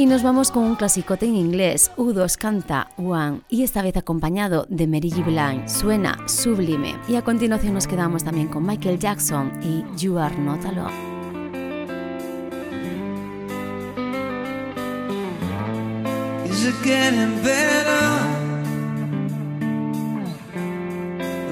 nos 0.07 0.23
vamos 0.23 0.51
con 0.51 0.63
un 0.63 0.75
clasicote 0.75 1.25
en 1.25 1.35
inglés. 1.35 1.91
U2 1.97 2.37
canta 2.37 2.89
One 2.97 3.41
y 3.49 3.63
esta 3.63 3.81
vez 3.81 3.97
acompañado 3.97 4.65
de 4.69 4.87
Mary 4.87 5.09
G. 5.11 5.23
Blige. 5.25 5.67
Suena 5.67 6.17
sublime. 6.27 6.95
Y 7.07 7.15
a 7.15 7.21
continuación 7.23 7.73
nos 7.73 7.87
quedamos 7.87 8.23
también 8.23 8.47
con 8.47 8.65
Michael 8.65 8.99
Jackson 8.99 9.51
y 9.61 9.83
You 9.97 10.17
Are 10.17 10.35
Not 10.37 10.63
Alone. 10.65 10.93
Is 16.45 16.65
it 16.65 16.75
getting 16.83 17.41
better? 17.43 18.37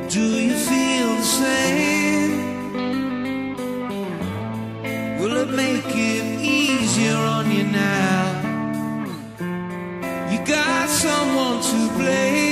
do 0.10 0.22
you 0.22 0.54
feel 0.54 1.16
the 1.16 1.24
same? 1.24 2.32
Will 5.20 5.36
it 5.38 5.50
make 5.50 5.84
it 5.94 6.42
easier? 6.42 7.36
Got 10.46 10.88
someone 10.90 11.60
to 11.62 11.98
blame. 11.98 12.45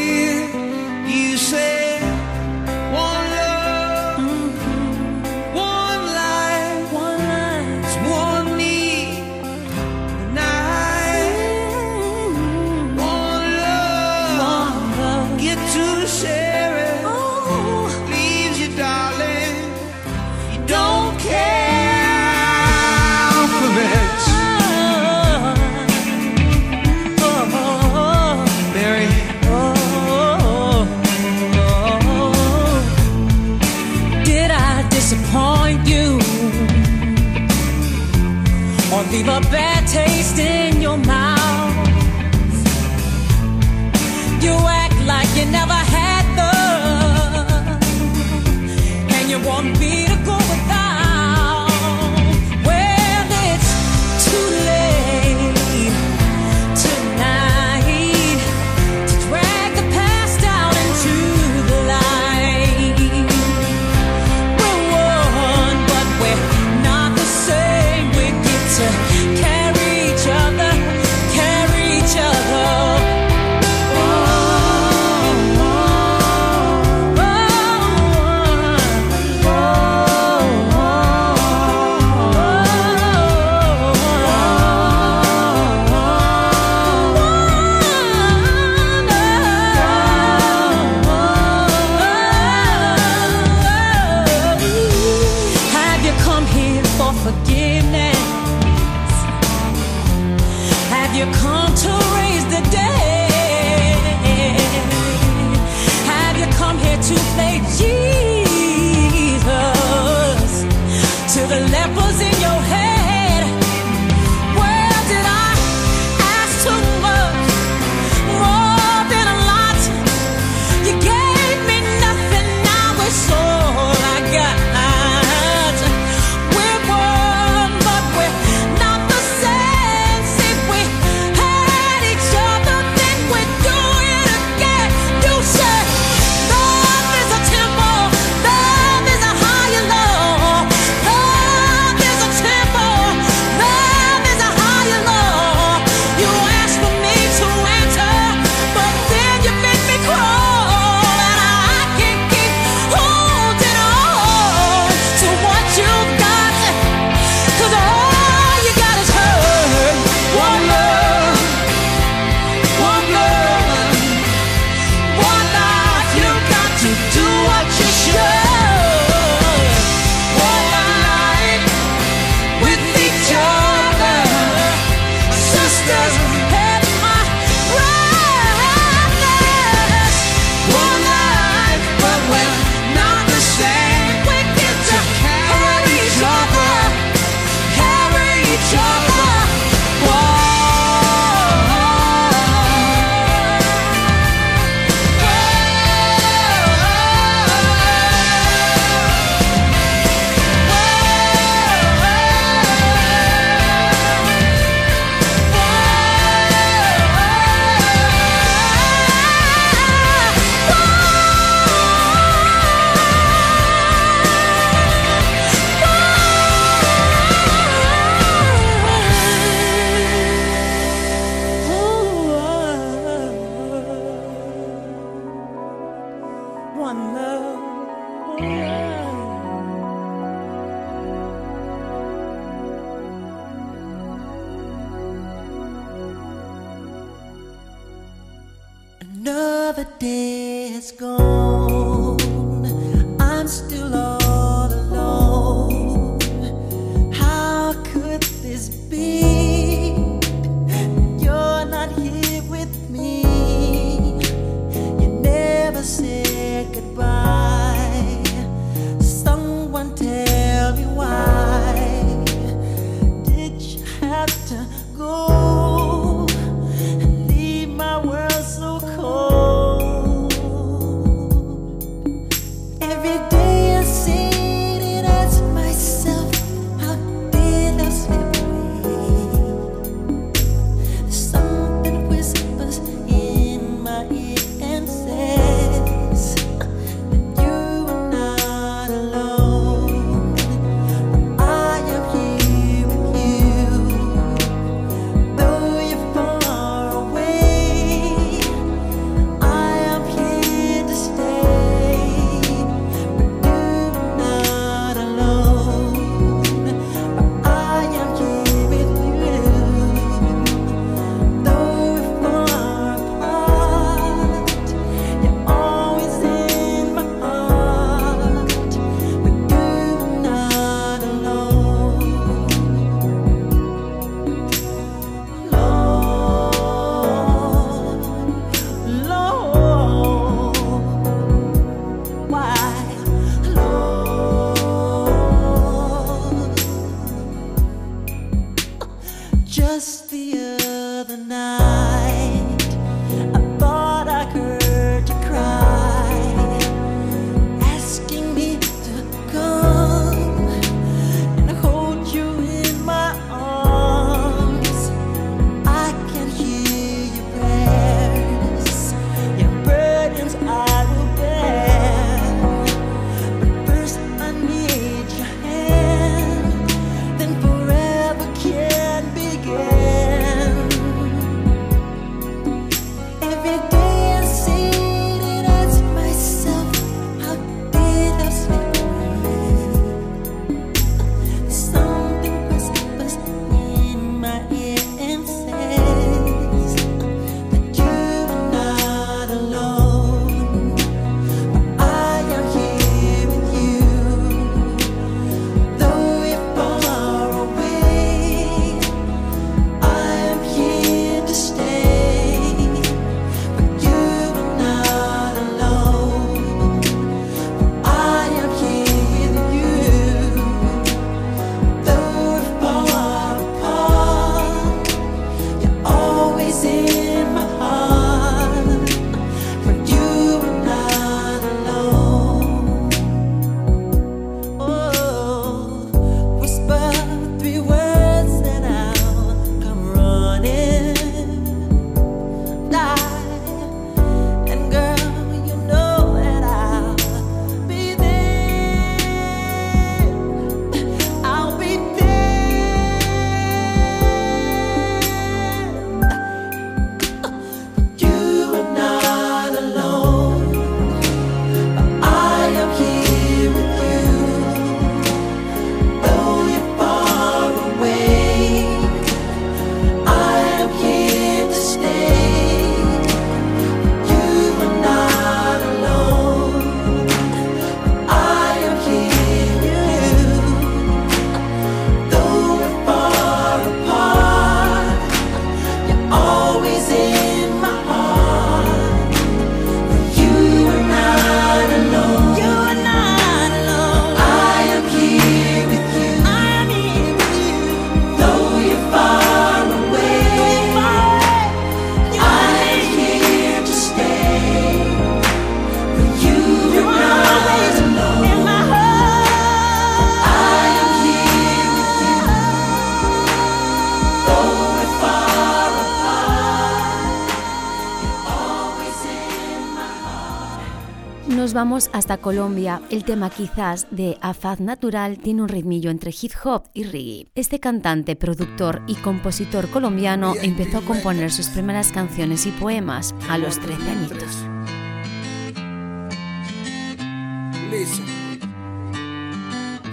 vamos 511.53 511.89
hasta 511.93 512.17
Colombia. 512.17 512.81
El 512.89 513.03
tema 513.03 513.29
quizás 513.29 513.85
de 513.91 514.17
Afaz 514.21 514.59
Natural 514.59 515.19
tiene 515.19 515.43
un 515.43 515.49
ritmillo 515.49 515.91
entre 515.91 516.11
hip 516.11 516.31
hop 516.43 516.63
y 516.73 516.83
reggae. 516.83 517.27
Este 517.35 517.59
cantante, 517.59 518.15
productor 518.15 518.81
y 518.87 518.95
compositor 518.95 519.69
colombiano 519.69 520.33
empezó 520.41 520.79
a 520.79 520.81
componer 520.81 521.31
sus 521.31 521.49
primeras 521.49 521.91
canciones 521.91 522.45
y 522.45 522.51
poemas 522.51 523.13
a 523.29 523.37
los 523.37 523.59
13 523.59 523.89
añitos. 523.89 524.45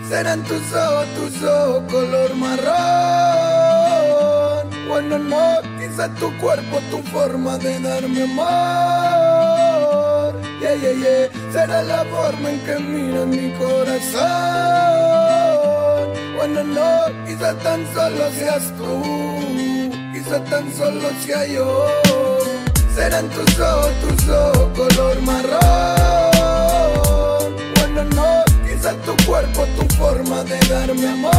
Serán 0.08 0.44
tus 0.44 0.72
ojos, 0.74 1.06
tus 1.14 1.42
ojos 1.42 1.92
color 1.92 2.34
marrón. 2.36 2.70
Cuando 4.88 5.18
tu 6.18 6.34
cuerpo, 6.38 6.78
tu 6.90 6.98
forma 7.10 7.58
de 7.58 7.76
amor 7.76 8.08
Yeah, 10.60 10.74
yeah, 10.74 10.92
yeah. 10.92 11.28
Será 11.52 11.82
la 11.82 12.04
forma 12.04 12.50
en 12.50 12.60
que 12.60 12.78
miras 12.78 13.26
mi 13.26 13.52
corazón. 13.52 14.20
Bueno, 16.36 16.64
no, 16.64 17.06
quizá 17.26 17.54
tan 17.58 17.86
solo 17.94 18.30
seas 18.38 18.72
tú. 18.76 19.02
Quizá 20.12 20.42
tan 20.44 20.72
solo 20.72 21.10
sea 21.24 21.46
yo. 21.46 21.86
Serán 22.94 23.28
tus 23.30 23.58
ojos, 23.58 23.92
tus 24.02 24.28
ojos 24.28 24.70
color 24.76 25.20
marrón. 25.22 25.60
Bueno, 27.76 28.04
no, 28.14 28.44
quizá 28.66 28.92
tu 29.06 29.14
cuerpo, 29.26 29.66
tu 29.76 29.84
forma 29.96 30.44
de 30.44 30.58
darme 30.68 31.08
amor. 31.08 31.32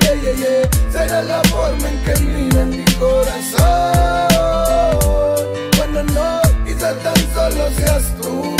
Yeah, 0.00 0.14
yeah, 0.22 0.34
yeah. 0.34 0.68
Será 0.90 1.22
la 1.22 1.40
forma 1.44 1.88
en 1.88 1.98
que 2.04 2.14
miras 2.20 2.66
mi 2.66 2.84
corazón. 2.98 3.44
Quizá 6.84 6.98
tan 7.02 7.16
solo 7.32 7.70
seas 7.70 8.14
tú. 8.20 8.56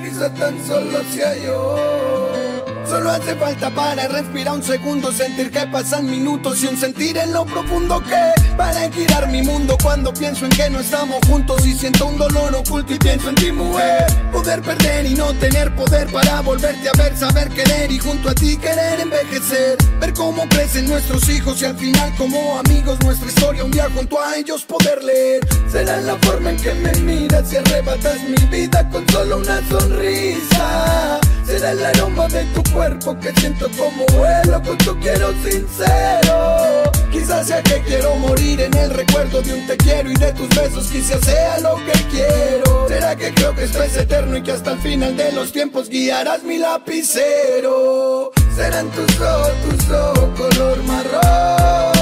Quizá 0.00 0.32
tan 0.34 0.66
solo 0.66 1.02
sea 1.10 1.36
yo. 1.38 2.73
Solo 2.94 3.10
hace 3.10 3.34
falta 3.34 3.70
para 3.70 4.06
respirar 4.06 4.54
un 4.54 4.62
segundo, 4.62 5.10
sentir 5.10 5.50
que 5.50 5.66
pasan 5.66 6.08
minutos 6.08 6.62
y 6.62 6.68
un 6.68 6.76
sentir 6.76 7.16
en 7.16 7.32
lo 7.32 7.44
profundo 7.44 8.00
que 8.00 8.54
para 8.56 8.88
girar 8.92 9.28
mi 9.32 9.42
mundo 9.42 9.76
cuando 9.82 10.14
pienso 10.14 10.44
en 10.44 10.52
que 10.52 10.70
no 10.70 10.78
estamos 10.78 11.18
juntos 11.26 11.66
y 11.66 11.74
siento 11.74 12.06
un 12.06 12.16
dolor 12.16 12.54
oculto 12.54 12.94
y 12.94 12.98
pienso 13.00 13.30
en 13.30 13.34
ti 13.34 13.50
mujer. 13.50 14.06
Poder 14.30 14.62
perder 14.62 15.06
y 15.06 15.14
no 15.14 15.34
tener 15.34 15.74
poder 15.74 16.06
para 16.12 16.40
volverte 16.42 16.88
a 16.88 16.92
ver, 16.92 17.16
saber 17.16 17.48
querer 17.48 17.90
y 17.90 17.98
junto 17.98 18.28
a 18.28 18.34
ti 18.36 18.56
querer 18.56 19.00
envejecer. 19.00 19.76
Ver 19.98 20.14
cómo 20.14 20.48
crecen 20.48 20.86
nuestros 20.86 21.28
hijos 21.28 21.60
y 21.62 21.64
al 21.64 21.76
final 21.76 22.14
como 22.16 22.60
amigos 22.60 23.00
nuestra 23.00 23.26
historia 23.26 23.64
un 23.64 23.72
día 23.72 23.88
junto 23.92 24.22
a 24.22 24.36
ellos 24.36 24.62
poder 24.62 25.02
leer. 25.02 25.40
Será 25.68 26.00
la 26.00 26.14
forma 26.18 26.50
en 26.50 26.56
que 26.58 26.72
me 26.74 26.92
miras 27.00 27.52
y 27.52 27.56
arrebatas 27.56 28.20
mi 28.22 28.46
vida 28.56 28.88
con 28.88 29.04
solo 29.08 29.38
una 29.38 29.60
sonrisa. 29.68 31.18
Será 31.44 31.72
el 31.72 31.84
aroma 31.84 32.26
de 32.28 32.42
tu 32.54 32.62
cuerpo 32.72 32.83
que 32.92 33.32
siento 33.40 33.66
como 33.78 34.04
vuelo 34.18 34.62
con 34.62 34.76
tu 34.78 34.98
quiero 35.00 35.32
sincero. 35.42 36.82
Quizás 37.10 37.46
sea 37.46 37.62
que 37.62 37.80
quiero 37.80 38.14
morir 38.16 38.60
en 38.60 38.76
el 38.76 38.90
recuerdo 38.90 39.40
de 39.40 39.54
un 39.54 39.66
te 39.66 39.78
quiero 39.78 40.10
y 40.10 40.14
de 40.14 40.30
tus 40.34 40.50
besos 40.50 40.88
quizás 40.88 41.24
sea 41.24 41.60
lo 41.60 41.76
que 41.76 41.92
quiero. 42.10 42.86
Será 42.86 43.16
que 43.16 43.32
creo 43.32 43.54
que 43.54 43.64
esto 43.64 43.82
es 43.82 43.96
eterno 43.96 44.36
y 44.36 44.42
que 44.42 44.52
hasta 44.52 44.72
el 44.72 44.78
final 44.80 45.16
de 45.16 45.32
los 45.32 45.50
tiempos 45.50 45.88
guiarás 45.88 46.42
mi 46.42 46.58
lapicero. 46.58 48.32
Serán 48.54 48.90
tus 48.90 49.18
ojos, 49.18 49.52
tus 49.66 49.90
ojos 49.90 50.28
color 50.38 50.82
marrón. 50.82 51.94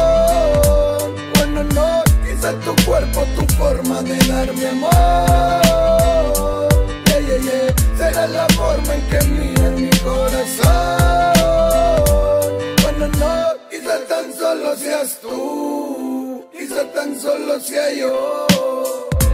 Bueno, 1.36 1.62
no, 1.74 2.02
quizás 2.26 2.56
tu 2.64 2.74
cuerpo, 2.84 3.24
tu 3.36 3.46
forma 3.54 4.02
de 4.02 4.16
darme 4.26 4.66
amor. 4.66 4.90
Yeah, 7.06 7.20
yeah, 7.20 7.38
yeah. 7.38 7.72
Será 7.96 8.26
la 8.26 8.48
forma 8.48 8.94
en 8.94 9.02
que 9.02 9.24
mi 9.28 9.61
seas 14.76 15.18
tú, 15.20 16.44
quizás 16.52 16.92
tan 16.94 17.18
solo 17.18 17.60
sea 17.60 17.92
yo. 17.92 18.46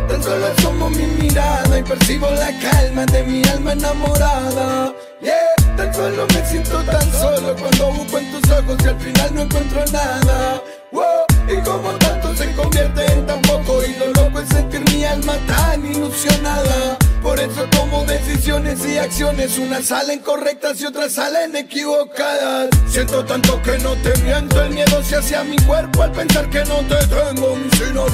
Tan 0.08 0.22
solo 0.22 0.46
asomo 0.46 0.90
mi 0.90 1.06
mirada 1.20 1.78
y 1.78 1.82
percibo 1.82 2.30
la 2.30 2.50
calma 2.60 3.06
de 3.06 3.22
mi 3.24 3.42
alma 3.48 3.72
enamorada. 3.72 4.94
Yeah, 5.20 5.76
tan 5.76 5.94
solo 5.94 6.26
me 6.34 6.46
siento 6.46 6.82
tan 6.84 7.12
solo 7.12 7.54
cuando 7.56 7.92
busco 7.92 8.18
en 8.18 8.30
tus 8.32 8.50
ojos 8.50 8.76
y 8.84 8.88
al 8.88 9.00
final 9.00 9.34
no 9.34 9.42
encuentro 9.42 9.84
nada. 9.92 10.62
Wow, 10.92 11.26
y 11.48 11.60
como 11.62 11.90
tanto 11.98 12.34
se 12.34 12.52
convierte 12.54 13.04
en 13.12 13.26
tan 13.26 13.42
poco 13.42 13.82
y 13.84 13.94
lo 13.96 14.06
loco 14.06 14.40
es 14.40 14.48
sentir 14.48 14.82
mi 14.92 15.04
alma 15.04 15.34
tan 15.46 15.84
ilusionada. 15.84 16.98
Por 17.22 17.38
eso 17.40 17.64
tomo 17.70 18.04
decisiones 18.04 18.84
y 18.86 18.98
acciones, 18.98 19.58
unas 19.58 19.86
salen 19.86 20.20
correctas 20.20 20.80
y 20.80 20.86
otras 20.86 21.12
salen 21.12 21.54
equivocadas. 21.56 22.68
Siento 22.88 23.24
tanto 23.24 23.60
que 23.62 23.78
no 23.78 23.94
te 23.96 24.16
miento, 24.22 24.62
el 24.62 24.70
miedo 24.70 25.02
se 25.02 25.16
hacia 25.16 25.44
mi 25.44 25.56
cuerpo 25.58 26.02
al 26.02 26.12
pensar 26.12 26.48
que 26.48 26.64
no 26.64 26.76
te 26.88 26.96
tengo, 27.06 27.56
sino. 27.76 28.06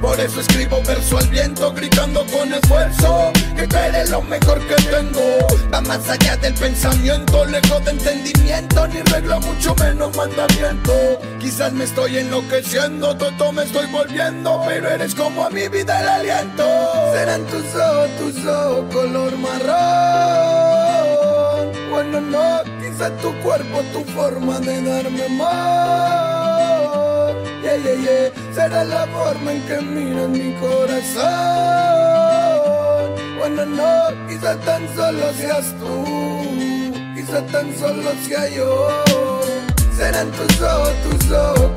Por 0.00 0.18
eso 0.18 0.40
escribo 0.40 0.82
verso 0.82 1.16
al 1.16 1.28
viento, 1.28 1.72
gritando 1.72 2.26
con 2.26 2.52
esfuerzo 2.52 3.32
que 3.54 3.68
tú 3.68 3.76
eres 3.76 4.10
lo 4.10 4.20
mejor 4.22 4.58
que 4.66 4.74
tengo. 4.74 5.46
Va 5.72 5.80
más 5.80 6.08
allá 6.08 6.36
del 6.38 6.54
pensamiento, 6.54 7.44
lejos 7.44 7.84
de 7.84 7.92
entendimiento, 7.92 8.88
ni 8.88 9.00
regla, 9.02 9.38
mucho 9.38 9.76
menos 9.76 10.16
mandamiento. 10.16 10.92
Quizás 11.38 11.72
me 11.72 11.84
estoy 11.84 12.18
enloqueciendo, 12.18 13.16
todo 13.16 13.52
me 13.52 13.62
estoy 13.62 13.86
volviendo, 13.92 14.62
pero 14.66 14.90
eres 14.90 15.14
como 15.14 15.44
a 15.44 15.50
mi 15.50 15.68
vida 15.68 16.00
el 16.00 16.08
aliento. 16.08 16.66
Serán 17.14 17.44
tus 17.46 17.64
ojos, 17.76 18.10
tus 18.18 18.41
color 18.44 19.36
marrón. 19.38 19.72
Bueno, 21.90 22.20
no, 22.20 22.62
quizás 22.80 23.16
tu 23.18 23.32
cuerpo, 23.40 23.82
tu 23.92 24.02
forma 24.12 24.58
de 24.60 24.82
darme 24.82 25.24
amor. 25.26 25.50
Yeah, 27.62 27.76
yeah, 27.76 27.94
yeah. 27.94 28.32
Será 28.52 28.84
la 28.84 29.06
forma 29.06 29.52
en 29.52 29.62
que 29.62 29.80
miras 29.80 30.28
mi 30.28 30.54
corazón. 30.54 31.22
Bueno, 33.38 33.64
no, 33.66 34.28
quizás 34.28 34.58
tan 34.64 34.88
solo 34.94 35.32
seas 35.34 35.74
tú, 35.78 36.04
quizás 37.14 37.46
tan 37.52 37.72
solo 37.78 38.10
sea 38.26 38.48
yo. 38.48 39.04
Serán 39.96 40.30
tus 40.32 40.60
ojos, 40.60 40.92
tus 41.04 41.30
ojos 41.30 41.71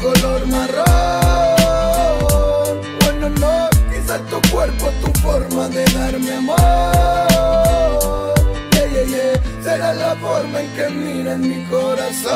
miras 11.37 11.39
mi 11.39 11.63
corazón. 11.65 12.35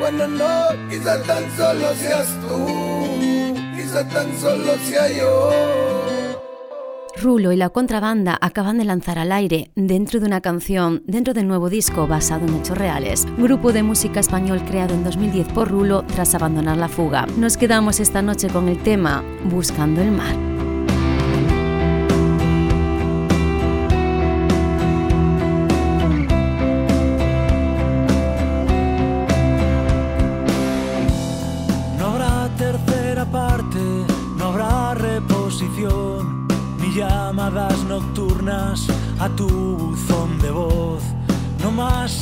Bueno, 0.00 0.28
no, 0.28 0.88
quizás 0.90 1.22
tan 1.24 1.44
solo 1.56 1.94
seas 1.94 2.28
tú, 2.40 2.66
quizás 3.76 4.08
tan 4.08 4.38
solo 4.38 4.74
sea 4.84 5.08
yo. 5.16 5.50
Rulo 7.20 7.50
y 7.50 7.56
la 7.56 7.70
contrabanda 7.70 8.38
acaban 8.40 8.78
de 8.78 8.84
lanzar 8.84 9.18
al 9.18 9.32
aire, 9.32 9.72
dentro 9.74 10.20
de 10.20 10.26
una 10.26 10.40
canción, 10.40 11.02
dentro 11.06 11.34
del 11.34 11.48
nuevo 11.48 11.68
disco 11.68 12.06
basado 12.06 12.46
en 12.46 12.54
hechos 12.54 12.78
reales, 12.78 13.26
grupo 13.36 13.72
de 13.72 13.82
música 13.82 14.20
español 14.20 14.62
creado 14.64 14.94
en 14.94 15.02
2010 15.02 15.48
por 15.48 15.68
Rulo 15.68 16.04
tras 16.04 16.36
abandonar 16.36 16.76
la 16.76 16.88
fuga. 16.88 17.26
Nos 17.36 17.56
quedamos 17.56 17.98
esta 17.98 18.22
noche 18.22 18.46
con 18.48 18.68
el 18.68 18.80
tema 18.80 19.24
Buscando 19.50 20.00
el 20.00 20.12
mar. 20.12 20.57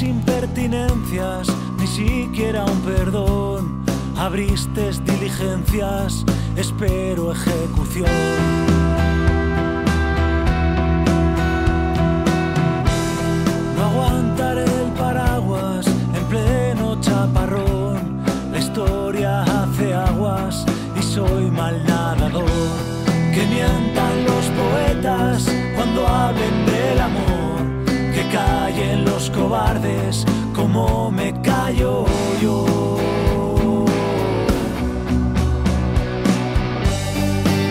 Impertinencias, 0.03 1.49
ni 1.79 1.87
siquiera 1.87 2.65
un 2.67 2.81
perdón. 2.81 3.85
Abriste 4.17 4.91
diligencias, 5.05 6.25
espero 6.55 7.33
ejecución. 7.33 8.11
No 13.75 13.85
aguantaré 13.85 14.65
el 14.65 14.93
paraguas 14.99 15.87
en 15.87 16.25
pleno 16.25 17.01
chaparrón. 17.01 18.23
La 18.53 18.59
historia 18.59 19.43
hace 19.43 19.95
aguas 19.95 20.67
y 20.99 21.03
soy 21.03 21.51
mal 21.51 21.83
nadador. 21.87 22.45
Que 23.35 23.47
mientan 23.47 24.25
los 24.25 24.45
poetas 24.61 25.47
cuando 25.75 26.07
hablen 26.07 26.67
del 26.67 27.01
amor. 27.01 27.26
Los 29.05 29.31
cobardes 29.31 30.25
como 30.55 31.11
me 31.11 31.33
callo 31.43 32.05
yo. 32.41 32.65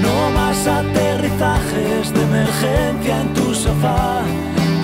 No 0.01 0.29
más 0.31 0.67
aterrizajes 0.67 2.13
de 2.13 2.21
emergencia 2.21 3.21
en 3.21 3.33
tu 3.33 3.53
sofá. 3.53 4.21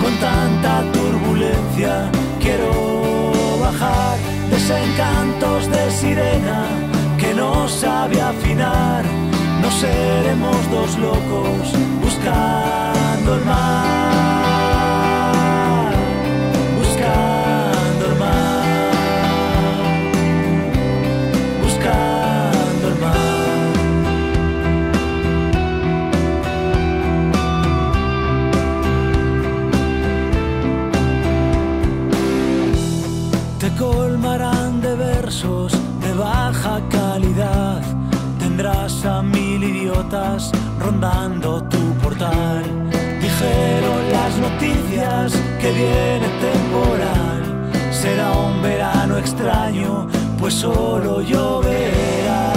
Con 0.02 0.14
tanta 0.18 0.82
turbulencia 0.92 2.10
quiero 2.40 3.58
bajar. 3.60 4.18
Desencantos 4.50 5.70
de 5.70 5.90
sirena 5.90 6.66
que 7.18 7.34
no 7.34 7.68
sabe 7.68 8.20
afinar. 8.20 9.04
No 9.60 9.70
seremos 9.70 10.70
dos 10.70 10.98
locos 10.98 11.72
viene 45.82 46.28
temporal. 46.48 47.40
Será 47.90 48.32
un 48.32 48.62
verano 48.62 49.18
extraño, 49.18 50.08
pues 50.38 50.54
solo 50.54 51.20
lloverá. 51.20 52.52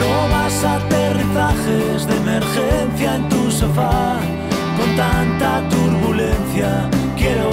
No 0.00 0.14
más 0.34 0.54
aterrizajes 0.64 2.06
de 2.08 2.16
emergencia 2.24 3.16
en 3.16 3.28
tu 3.28 3.50
sofá 3.50 4.18
con 4.78 4.96
tanta 4.96 5.50
turbulencia. 5.68 6.88
Quiero 7.16 7.48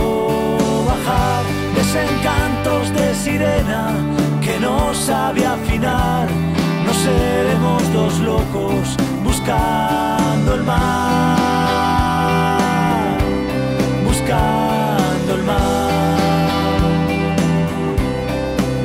bajar 0.85 1.43
desencantos 1.75 2.93
de 2.97 3.15
sirena 3.15 3.81
que 4.41 4.59
no 4.59 4.93
sabe 4.93 5.45
afinar. 5.45 6.27
No 6.85 6.93
seremos 6.93 7.81
dos 7.93 8.19
locos 8.19 8.97
buscando 10.47 10.55
el 10.55 10.63
mar, 10.63 12.07
buscando 14.05 15.35
el 15.35 15.43
mar, 15.43 16.17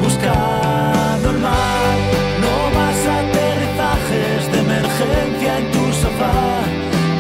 buscando 0.03 1.31
el 1.31 1.39
mar. 1.39 1.97
No 2.43 2.55
más 2.77 2.99
aterrizajes 3.21 4.41
de 4.53 4.59
emergencia 4.59 5.59
en 5.59 5.67
tu 5.71 5.85
sofá 6.03 6.43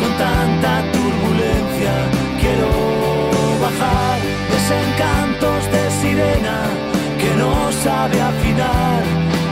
con 0.00 0.10
tanta 0.18 0.72
turbulencia. 0.92 1.94
Quiero 2.40 2.70
bajar 3.60 4.18
desencantos 4.50 5.60
de 5.70 5.82
sirena 6.00 6.58
que 7.20 7.30
no 7.36 7.52
sabe 7.84 8.20
afinar. 8.20 9.02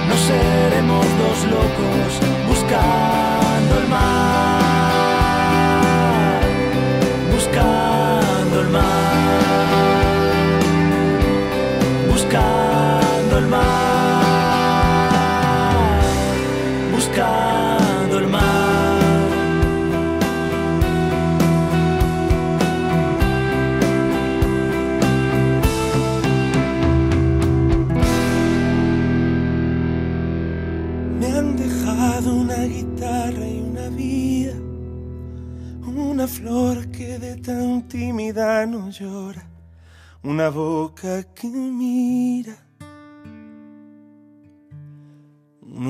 No 0.09 0.17
seremos 0.17 1.07
dos 1.23 1.39
locos 1.57 2.11
buscando 2.49 3.73
el 3.79 3.89
mar, 3.89 4.70
buscando 16.93 18.19
el 18.19 18.29
mar. 18.29 19.01
Me 31.19 31.27
han 31.27 31.57
dejado 31.57 32.35
una 32.35 32.65
guitarra 32.65 33.47
y 33.49 33.61
una 33.61 33.89
vida, 33.89 34.55
una 35.87 36.29
flor 36.29 36.91
que 36.91 37.19
de 37.19 37.37
tan 37.37 37.89
tímida 37.89 38.65
no 38.67 38.91
llora, 38.91 39.45
una 40.23 40.51
boca 40.51 41.25
que 41.35 41.49
mira, 41.49 42.57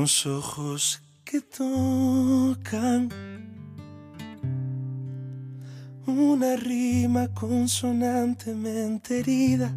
unos 0.01 0.25
ojos 0.25 1.03
que 1.25 1.43
tocan, 1.43 3.11
una 6.07 6.57
rima 6.57 7.29
consonantemente 7.35 9.19
herida, 9.21 9.71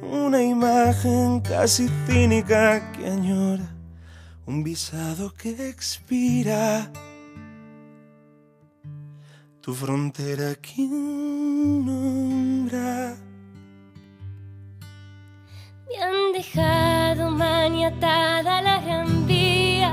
una 0.00 0.42
imagen 0.42 1.40
casi 1.40 1.90
cínica 2.06 2.90
que 2.92 3.06
añora 3.06 3.68
un 4.46 4.64
visado 4.64 5.34
que 5.34 5.68
expira. 5.68 6.90
Tu 9.60 9.74
frontera, 9.74 10.54
¿quién 10.54 11.84
nombra? 11.84 13.29
Me 15.90 16.00
han 16.00 16.32
dejado 16.32 17.30
maniatada 17.32 18.62
la 18.62 18.80
gran 18.80 19.26
vía, 19.26 19.92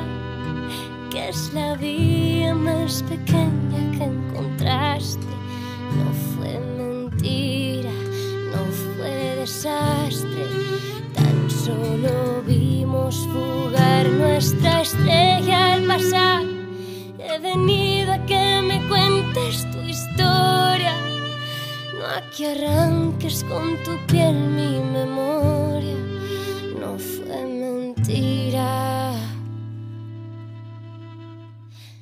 que 1.10 1.30
es 1.30 1.52
la 1.54 1.74
vía 1.76 2.54
más 2.54 3.02
pequeña 3.04 3.98
que 3.98 4.04
encontraste. 4.04 5.26
No 5.98 6.14
fue 6.36 6.60
mentira, 6.78 7.90
no 8.54 8.64
fue 8.82 9.38
desastre, 9.40 10.46
tan 11.16 11.50
solo 11.50 12.44
vimos 12.46 13.28
fugar 13.34 14.08
nuestra 14.10 14.82
estrella 14.82 15.74
al 15.74 15.84
pasar. 15.84 16.44
He 17.18 17.40
venido 17.40 18.14
a 18.14 18.20
que 18.26 18.62
me 18.62 18.88
cuentes 18.88 19.66
tu 19.72 19.80
historia, 19.82 20.94
a 22.10 22.22
que 22.32 22.48
arranques 22.48 23.44
con 23.44 23.76
tu 23.84 23.98
piel 24.08 24.34
mi 24.36 24.80
memoria. 24.80 25.98
No 26.80 26.98
fue 26.98 27.46
mentira. 27.46 29.12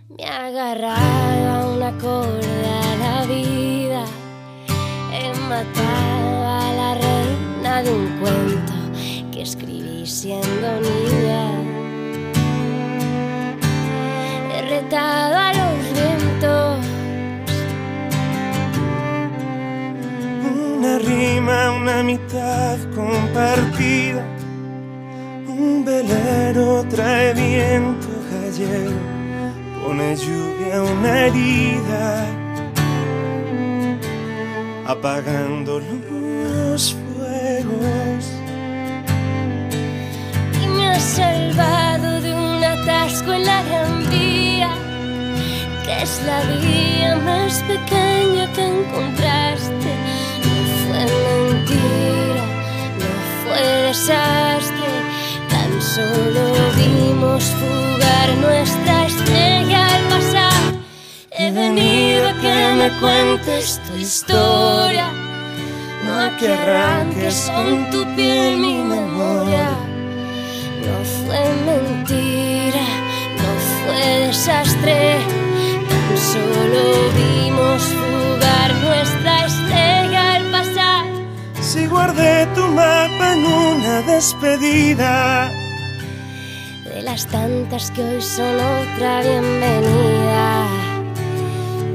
Me 0.10 0.24
he 0.24 0.28
agarrado 0.28 1.50
a 1.50 1.76
una 1.76 1.92
corda 1.98 2.74
a 2.92 2.96
la 3.06 3.26
vida. 3.26 4.06
He 5.12 5.34
matado 5.50 6.38
a 6.60 6.74
la 6.80 6.90
reina 7.06 7.82
de 7.82 7.92
un 7.92 8.08
cuento 8.20 8.74
que 9.32 9.42
escribí 9.42 10.06
siendo 10.06 10.68
niña. 10.82 11.42
He 14.54 14.62
retado 14.70 15.36
a 15.36 15.55
rima, 21.06 21.72
una 21.72 22.04
mitad 22.04 22.78
compartida. 22.96 24.24
Un 25.48 25.86
velero 25.86 26.84
trae 26.90 27.34
viento 27.34 28.08
gallego, 28.32 29.00
pone 29.82 30.16
lluvia 30.16 30.82
una 30.82 31.28
herida, 31.28 32.26
apagando 34.86 35.80
los 35.80 36.94
fuegos. 36.94 38.26
y 40.62 40.68
me 40.68 40.88
has 40.90 41.04
salvado 41.04 42.22
de 42.22 42.34
un 42.34 42.64
atasco 42.64 43.34
en 43.34 43.46
la 43.46 43.64
gran 43.64 44.10
vía, 44.10 44.72
que 45.86 46.04
es 46.04 46.22
la 46.26 46.42
vía 46.60 47.16
más 47.18 47.64
pequeña 47.64 48.52
que 48.54 48.66
encontraste. 48.66 49.85
Mentira, 51.68 52.46
no 53.00 53.12
fue 53.44 53.62
desastre, 53.88 54.92
tan 55.50 55.82
solo 55.82 56.54
vimos 56.76 57.44
fugar 57.44 58.38
nuestra 58.38 59.06
estrella 59.08 59.88
al 59.88 60.04
pasar. 60.04 60.62
He 61.32 61.52
venido 61.52 62.30
a 62.30 62.34
que 62.34 62.74
me 62.78 62.90
cuentes 63.00 63.82
tu 63.88 63.98
historia, 63.98 65.10
no 66.06 66.20
a 66.22 66.38
que 66.38 66.54
arranques 66.54 67.52
con 67.56 67.90
tu 67.90 68.16
piel 68.16 68.58
mi 68.58 68.84
memoria. 68.84 69.70
No 70.86 71.04
fue 71.26 71.44
mentira, 71.66 72.86
no 73.42 73.52
fue 73.82 74.28
desastre, 74.28 75.18
tan 75.90 76.18
solo 76.32 77.10
vimos 77.16 77.82
fugar 77.82 78.74
nuestra 78.84 79.45
estrella. 79.45 79.45
Si 81.76 81.88
guardé 81.88 82.48
tu 82.56 82.62
mapa 82.68 83.34
en 83.34 83.46
una 83.46 84.02
despedida, 84.04 85.52
De 86.86 87.02
las 87.02 87.28
tantas 87.28 87.92
que 87.92 88.02
hoy 88.02 88.22
son 88.22 88.56
otra 88.56 89.22
bienvenida. 89.22 90.68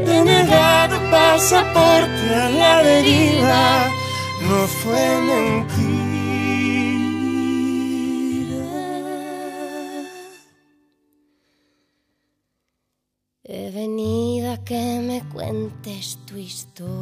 he 0.07 0.23
negado 0.23 0.99
pasaporte 1.11 2.35
a 2.45 2.51
la 2.51 2.83
deriva, 2.83 3.89
no 4.51 4.67
fue 4.67 5.05
mentira. 5.31 6.11
He 13.45 13.71
venido 13.71 14.53
a 14.53 14.59
que 14.63 15.01
me 15.09 15.23
cuentes 15.33 16.19
tu 16.27 16.37
historia. 16.37 17.01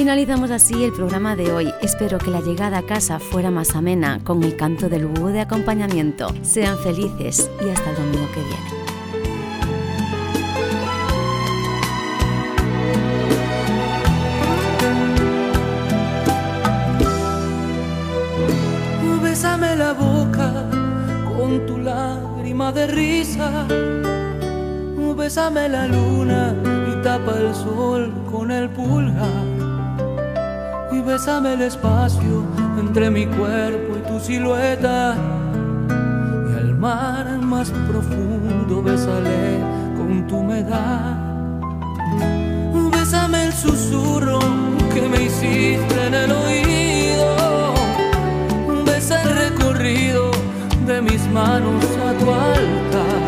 Finalizamos 0.00 0.50
así 0.50 0.82
el 0.82 0.92
programa 0.94 1.36
de 1.36 1.52
hoy. 1.52 1.74
Espero 1.82 2.16
que 2.16 2.30
la 2.30 2.40
llegada 2.40 2.78
a 2.78 2.86
casa 2.86 3.18
fuera 3.18 3.50
más 3.50 3.76
amena 3.76 4.18
con 4.24 4.42
el 4.42 4.56
canto 4.56 4.88
del 4.88 5.04
búho 5.04 5.28
de 5.28 5.42
acompañamiento. 5.42 6.32
Sean 6.40 6.78
felices 6.78 7.50
y 7.62 7.68
hasta 7.68 7.90
el 7.90 7.96
domingo 7.96 8.26
que 8.32 8.40
viene. 8.40 8.70
Bésame 19.22 19.76
la 19.76 19.92
boca 19.92 20.64
con 21.36 21.66
tu 21.66 21.76
lágrima 21.76 22.72
de 22.72 22.86
risa. 22.86 23.66
Bésame 25.14 25.68
la 25.68 25.86
luna 25.86 26.54
y 26.90 27.02
tapa 27.02 27.32
el 27.38 27.54
sol 27.54 28.10
con 28.30 28.50
el 28.50 28.70
pulgar 28.70 29.49
Bésame 31.06 31.54
el 31.54 31.62
espacio 31.62 32.44
entre 32.78 33.10
mi 33.10 33.26
cuerpo 33.26 33.96
y 33.98 34.08
tu 34.08 34.20
silueta. 34.20 35.16
Y 35.88 36.56
al 36.56 36.74
mar 36.76 37.38
más 37.38 37.70
profundo 37.70 38.82
bésale 38.82 39.58
con 39.96 40.26
tu 40.26 40.36
humedad. 40.38 41.16
Bésame 42.92 43.46
el 43.46 43.52
susurro 43.52 44.38
que 44.92 45.02
me 45.08 45.24
hiciste 45.24 46.06
en 46.06 46.14
el 46.14 46.32
oído. 46.32 47.74
Besa 48.84 49.22
el 49.22 49.30
recorrido 49.30 50.30
de 50.86 51.02
mis 51.02 51.26
manos 51.30 51.84
a 52.08 52.12
tu 52.18 52.30
altar. 52.30 53.20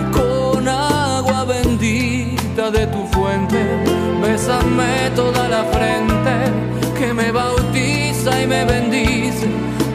Y 0.00 0.12
con 0.12 0.66
agua 0.66 1.44
bendita 1.44 2.70
de 2.70 2.86
tu 2.86 3.06
fuente, 3.06 3.64
bésame 4.22 5.10
toda 5.14 5.48
la 5.48 5.64
frente 5.64 6.72
que 7.02 7.12
me 7.12 7.32
bautiza 7.32 8.30
y 8.40 8.46
me 8.46 8.64
bendice. 8.64 9.48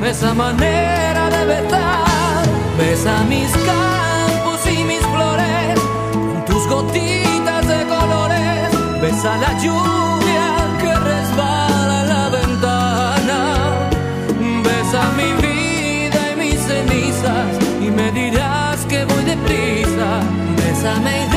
Esa 0.03 0.33
manera 0.33 1.29
de 1.29 1.45
besar, 1.45 2.43
besa 2.77 3.23
mis 3.29 3.49
campos 3.69 4.59
y 4.75 4.83
mis 4.83 5.03
flores 5.13 5.79
con 6.11 6.45
tus 6.45 6.67
gotitas 6.67 7.63
de 7.73 7.79
colores. 7.93 8.67
Besa 9.01 9.37
la 9.37 9.51
lluvia 9.63 10.47
que 10.81 10.93
resbala 11.11 11.97
la 12.13 12.23
ventana. 12.37 13.39
Besa 14.67 15.01
mi 15.19 15.31
vida 15.47 16.21
y 16.33 16.35
mis 16.43 16.59
cenizas 16.69 17.49
y 17.85 17.89
me 17.89 18.11
dirás 18.11 18.85
que 18.89 19.05
voy 19.05 19.23
deprisa. 19.23 20.09
Bésame 20.57 21.36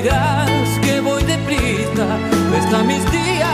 que 0.00 1.00
voy 1.00 1.22
deprisa. 1.24 2.06
Besa 2.50 2.82
mis 2.84 3.04
días 3.12 3.51